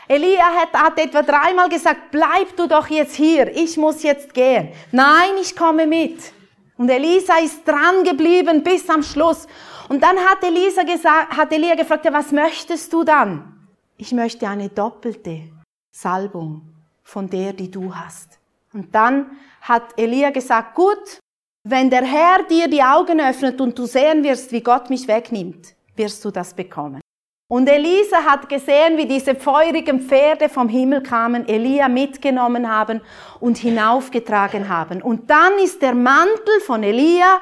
Elia 0.08 0.44
hat, 0.44 0.72
hat 0.72 0.98
etwa 0.98 1.22
dreimal 1.22 1.68
gesagt, 1.68 2.12
bleib 2.12 2.56
du 2.56 2.68
doch 2.68 2.86
jetzt 2.86 3.16
hier, 3.16 3.54
ich 3.56 3.76
muss 3.76 4.04
jetzt 4.04 4.32
gehen. 4.32 4.68
Nein, 4.92 5.32
ich 5.40 5.56
komme 5.56 5.86
mit. 5.86 6.32
Und 6.78 6.88
Elisa 6.88 7.38
ist 7.38 7.66
dran 7.66 8.04
geblieben 8.04 8.62
bis 8.62 8.88
am 8.88 9.02
Schluss. 9.02 9.48
Und 9.88 10.02
dann 10.02 10.18
hat 10.18 10.42
Elisa 10.42 10.82
gesagt, 10.82 11.36
hat 11.36 11.52
Elia 11.52 11.74
gefragt, 11.74 12.04
ja, 12.04 12.12
was 12.12 12.32
möchtest 12.32 12.92
du 12.92 13.04
dann? 13.04 13.68
Ich 13.96 14.12
möchte 14.12 14.48
eine 14.48 14.68
doppelte 14.68 15.42
Salbung 15.92 16.62
von 17.02 17.30
der, 17.30 17.52
die 17.52 17.70
du 17.70 17.94
hast. 17.94 18.38
Und 18.72 18.94
dann 18.94 19.38
hat 19.62 19.84
Elia 19.96 20.30
gesagt, 20.30 20.74
gut, 20.74 21.20
wenn 21.64 21.88
der 21.88 22.04
Herr 22.04 22.42
dir 22.44 22.68
die 22.68 22.82
Augen 22.82 23.20
öffnet 23.20 23.60
und 23.60 23.78
du 23.78 23.86
sehen 23.86 24.22
wirst, 24.22 24.52
wie 24.52 24.60
Gott 24.60 24.90
mich 24.90 25.08
wegnimmt, 25.08 25.74
wirst 25.96 26.24
du 26.24 26.30
das 26.30 26.54
bekommen. 26.54 27.00
Und 27.48 27.68
Elisa 27.68 28.24
hat 28.24 28.48
gesehen, 28.48 28.96
wie 28.96 29.06
diese 29.06 29.36
feurigen 29.36 30.00
Pferde 30.00 30.48
vom 30.48 30.68
Himmel 30.68 31.02
kamen, 31.02 31.48
Elia 31.48 31.88
mitgenommen 31.88 32.68
haben 32.68 33.00
und 33.38 33.56
hinaufgetragen 33.56 34.68
haben. 34.68 35.00
Und 35.00 35.30
dann 35.30 35.56
ist 35.58 35.80
der 35.80 35.94
Mantel 35.94 36.60
von 36.66 36.82
Elia 36.82 37.40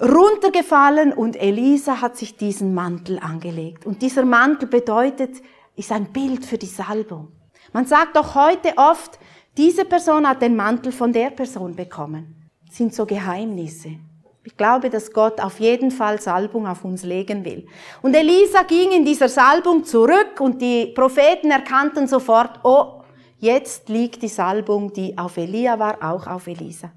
runtergefallen 0.00 1.12
und 1.12 1.36
Elisa 1.36 2.00
hat 2.00 2.16
sich 2.16 2.36
diesen 2.36 2.74
Mantel 2.74 3.18
angelegt. 3.18 3.86
Und 3.86 4.02
dieser 4.02 4.24
Mantel 4.24 4.68
bedeutet, 4.68 5.42
ist 5.74 5.92
ein 5.92 6.12
Bild 6.12 6.44
für 6.44 6.58
die 6.58 6.66
Salbung. 6.66 7.32
Man 7.72 7.86
sagt 7.86 8.16
doch 8.16 8.34
heute 8.34 8.72
oft, 8.76 9.18
diese 9.56 9.84
Person 9.84 10.28
hat 10.28 10.42
den 10.42 10.56
Mantel 10.56 10.92
von 10.92 11.12
der 11.12 11.30
Person 11.30 11.74
bekommen 11.74 12.36
sind 12.76 12.94
so 12.94 13.06
Geheimnisse. 13.06 13.96
Ich 14.44 14.56
glaube, 14.56 14.90
dass 14.90 15.12
Gott 15.12 15.40
auf 15.40 15.58
jeden 15.58 15.90
Fall 15.90 16.20
Salbung 16.20 16.68
auf 16.68 16.84
uns 16.84 17.02
legen 17.02 17.44
will. 17.44 17.66
Und 18.02 18.14
Elisa 18.14 18.62
ging 18.62 18.92
in 18.92 19.04
dieser 19.04 19.28
Salbung 19.28 19.84
zurück 19.84 20.40
und 20.40 20.62
die 20.62 20.86
Propheten 20.86 21.50
erkannten 21.50 22.06
sofort, 22.06 22.60
oh, 22.62 23.02
jetzt 23.38 23.88
liegt 23.88 24.22
die 24.22 24.28
Salbung, 24.28 24.92
die 24.92 25.18
auf 25.18 25.36
Elia 25.36 25.78
war, 25.78 25.98
auch 26.00 26.28
auf 26.28 26.46
Elisa. 26.46 26.92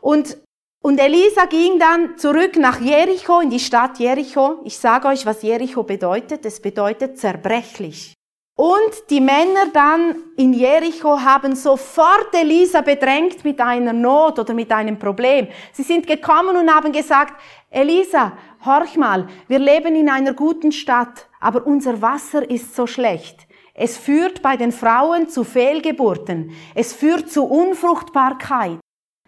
Und, 0.00 0.38
und 0.82 0.98
Elisa 0.98 1.44
ging 1.44 1.78
dann 1.78 2.16
zurück 2.16 2.56
nach 2.56 2.80
Jericho, 2.80 3.40
in 3.40 3.50
die 3.50 3.60
Stadt 3.60 3.98
Jericho. 3.98 4.60
Ich 4.64 4.78
sage 4.78 5.08
euch, 5.08 5.26
was 5.26 5.42
Jericho 5.42 5.82
bedeutet. 5.82 6.46
Es 6.46 6.60
bedeutet 6.60 7.18
zerbrechlich. 7.18 8.14
Und 8.56 9.10
die 9.10 9.20
Männer 9.20 9.68
dann 9.72 10.16
in 10.36 10.52
Jericho 10.52 11.20
haben 11.20 11.54
sofort 11.54 12.34
Elisa 12.34 12.80
bedrängt 12.80 13.44
mit 13.44 13.60
einer 13.60 13.92
Not 13.92 14.38
oder 14.38 14.52
mit 14.52 14.72
einem 14.72 14.98
Problem. 14.98 15.48
Sie 15.72 15.82
sind 15.82 16.06
gekommen 16.06 16.56
und 16.56 16.74
haben 16.74 16.92
gesagt, 16.92 17.40
Elisa, 17.70 18.32
horch 18.64 18.96
mal, 18.96 19.28
wir 19.48 19.58
leben 19.58 19.94
in 19.94 20.10
einer 20.10 20.34
guten 20.34 20.72
Stadt, 20.72 21.28
aber 21.40 21.66
unser 21.66 22.02
Wasser 22.02 22.50
ist 22.50 22.74
so 22.74 22.86
schlecht. 22.86 23.46
Es 23.74 23.96
führt 23.96 24.42
bei 24.42 24.56
den 24.56 24.72
Frauen 24.72 25.28
zu 25.28 25.44
Fehlgeburten. 25.44 26.52
Es 26.74 26.92
führt 26.92 27.30
zu 27.30 27.44
Unfruchtbarkeit. 27.44 28.79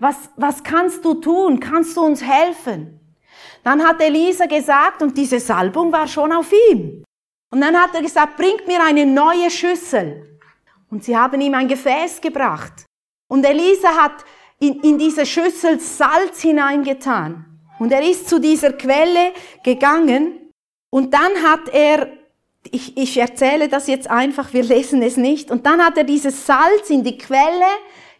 Was, 0.02 0.16
was 0.34 0.64
kannst 0.64 1.04
du 1.04 1.14
tun? 1.14 1.60
Kannst 1.60 1.96
du 1.96 2.00
uns 2.00 2.24
helfen? 2.24 2.98
Dann 3.62 3.86
hat 3.86 4.02
Elisa 4.02 4.46
gesagt, 4.46 5.00
und 5.00 5.16
diese 5.16 5.38
Salbung 5.38 5.92
war 5.92 6.08
schon 6.08 6.32
auf 6.32 6.52
ihm. 6.70 7.04
Und 7.52 7.60
dann 7.60 7.80
hat 7.80 7.94
er 7.94 8.02
gesagt, 8.02 8.36
bringt 8.36 8.66
mir 8.66 8.82
eine 8.82 9.06
neue 9.06 9.48
Schüssel. 9.48 10.40
Und 10.90 11.04
sie 11.04 11.16
haben 11.16 11.40
ihm 11.40 11.54
ein 11.54 11.68
Gefäß 11.68 12.20
gebracht. 12.20 12.84
Und 13.28 13.44
Elisa 13.44 13.90
hat 13.90 14.24
in, 14.58 14.80
in 14.80 14.98
diese 14.98 15.24
Schüssel 15.24 15.78
Salz 15.78 16.40
hineingetan. 16.42 17.60
Und 17.78 17.92
er 17.92 18.02
ist 18.02 18.28
zu 18.28 18.40
dieser 18.40 18.72
Quelle 18.72 19.32
gegangen. 19.62 20.50
Und 20.90 21.14
dann 21.14 21.44
hat 21.44 21.68
er, 21.72 22.08
ich, 22.72 22.96
ich 22.96 23.16
erzähle 23.16 23.68
das 23.68 23.86
jetzt 23.86 24.10
einfach, 24.10 24.52
wir 24.52 24.64
lesen 24.64 25.00
es 25.00 25.16
nicht. 25.16 25.52
Und 25.52 25.64
dann 25.64 25.80
hat 25.80 25.96
er 25.96 26.02
dieses 26.02 26.44
Salz 26.44 26.90
in 26.90 27.04
die 27.04 27.18
Quelle 27.18 27.70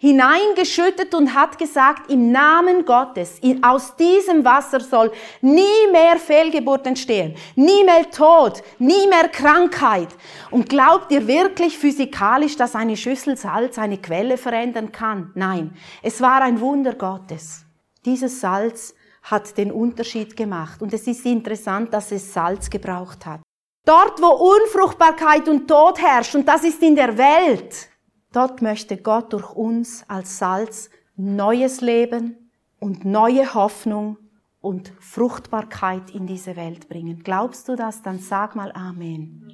hineingeschüttet 0.02 1.14
und 1.14 1.32
hat 1.32 1.58
gesagt, 1.58 2.10
im 2.10 2.32
Namen 2.32 2.84
Gottes, 2.84 3.40
aus 3.62 3.94
diesem 3.94 4.44
Wasser 4.44 4.80
soll 4.80 5.12
nie 5.40 5.86
mehr 5.92 6.16
Fehlgeburt 6.16 6.88
entstehen, 6.88 7.36
nie 7.54 7.84
mehr 7.84 8.10
Tod, 8.10 8.64
nie 8.80 9.06
mehr 9.06 9.28
Krankheit. 9.28 10.08
Und 10.50 10.68
glaubt 10.68 11.12
ihr 11.12 11.28
wirklich 11.28 11.78
physikalisch, 11.78 12.56
dass 12.56 12.74
eine 12.74 12.96
Schüssel 12.96 13.36
Salz 13.36 13.78
eine 13.78 13.96
Quelle 13.96 14.38
verändern 14.38 14.90
kann? 14.90 15.30
Nein, 15.36 15.72
es 16.02 16.20
war 16.20 16.42
ein 16.42 16.60
Wunder 16.60 16.94
Gottes. 16.94 17.64
Dieses 18.04 18.40
Salz 18.40 18.96
hat 19.22 19.56
den 19.56 19.70
Unterschied 19.70 20.36
gemacht. 20.36 20.82
Und 20.82 20.92
es 20.92 21.06
ist 21.06 21.24
interessant, 21.24 21.94
dass 21.94 22.10
es 22.10 22.34
Salz 22.34 22.68
gebraucht 22.68 23.24
hat. 23.24 23.40
Dort, 23.86 24.20
wo 24.20 24.26
Unfruchtbarkeit 24.26 25.48
und 25.48 25.68
Tod 25.68 26.02
herrscht, 26.02 26.34
und 26.34 26.48
das 26.48 26.64
ist 26.64 26.82
in 26.82 26.96
der 26.96 27.16
Welt, 27.16 27.91
Dort 28.32 28.62
möchte 28.62 28.96
Gott 28.96 29.32
durch 29.32 29.50
uns 29.54 30.04
als 30.08 30.38
Salz 30.38 30.90
neues 31.16 31.80
Leben 31.82 32.50
und 32.80 33.04
neue 33.04 33.54
Hoffnung 33.54 34.16
und 34.60 34.92
Fruchtbarkeit 35.00 36.10
in 36.10 36.26
diese 36.26 36.56
Welt 36.56 36.88
bringen. 36.88 37.22
Glaubst 37.22 37.68
du 37.68 37.76
das? 37.76 38.02
Dann 38.02 38.18
sag 38.18 38.56
mal 38.56 38.72
Amen. 38.72 39.52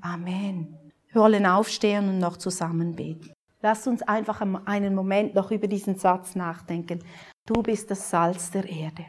Amen. 0.00 0.74
Wir 1.12 1.20
wollen 1.20 1.44
aufstehen 1.44 2.08
und 2.08 2.18
noch 2.18 2.36
zusammen 2.36 2.94
beten. 2.96 3.32
Lass 3.60 3.86
uns 3.86 4.02
einfach 4.02 4.40
einen 4.66 4.94
Moment 4.94 5.34
noch 5.34 5.50
über 5.50 5.66
diesen 5.66 5.96
Satz 5.96 6.36
nachdenken. 6.36 7.00
Du 7.44 7.62
bist 7.62 7.90
das 7.90 8.08
Salz 8.08 8.50
der 8.50 8.68
Erde. 8.68 9.06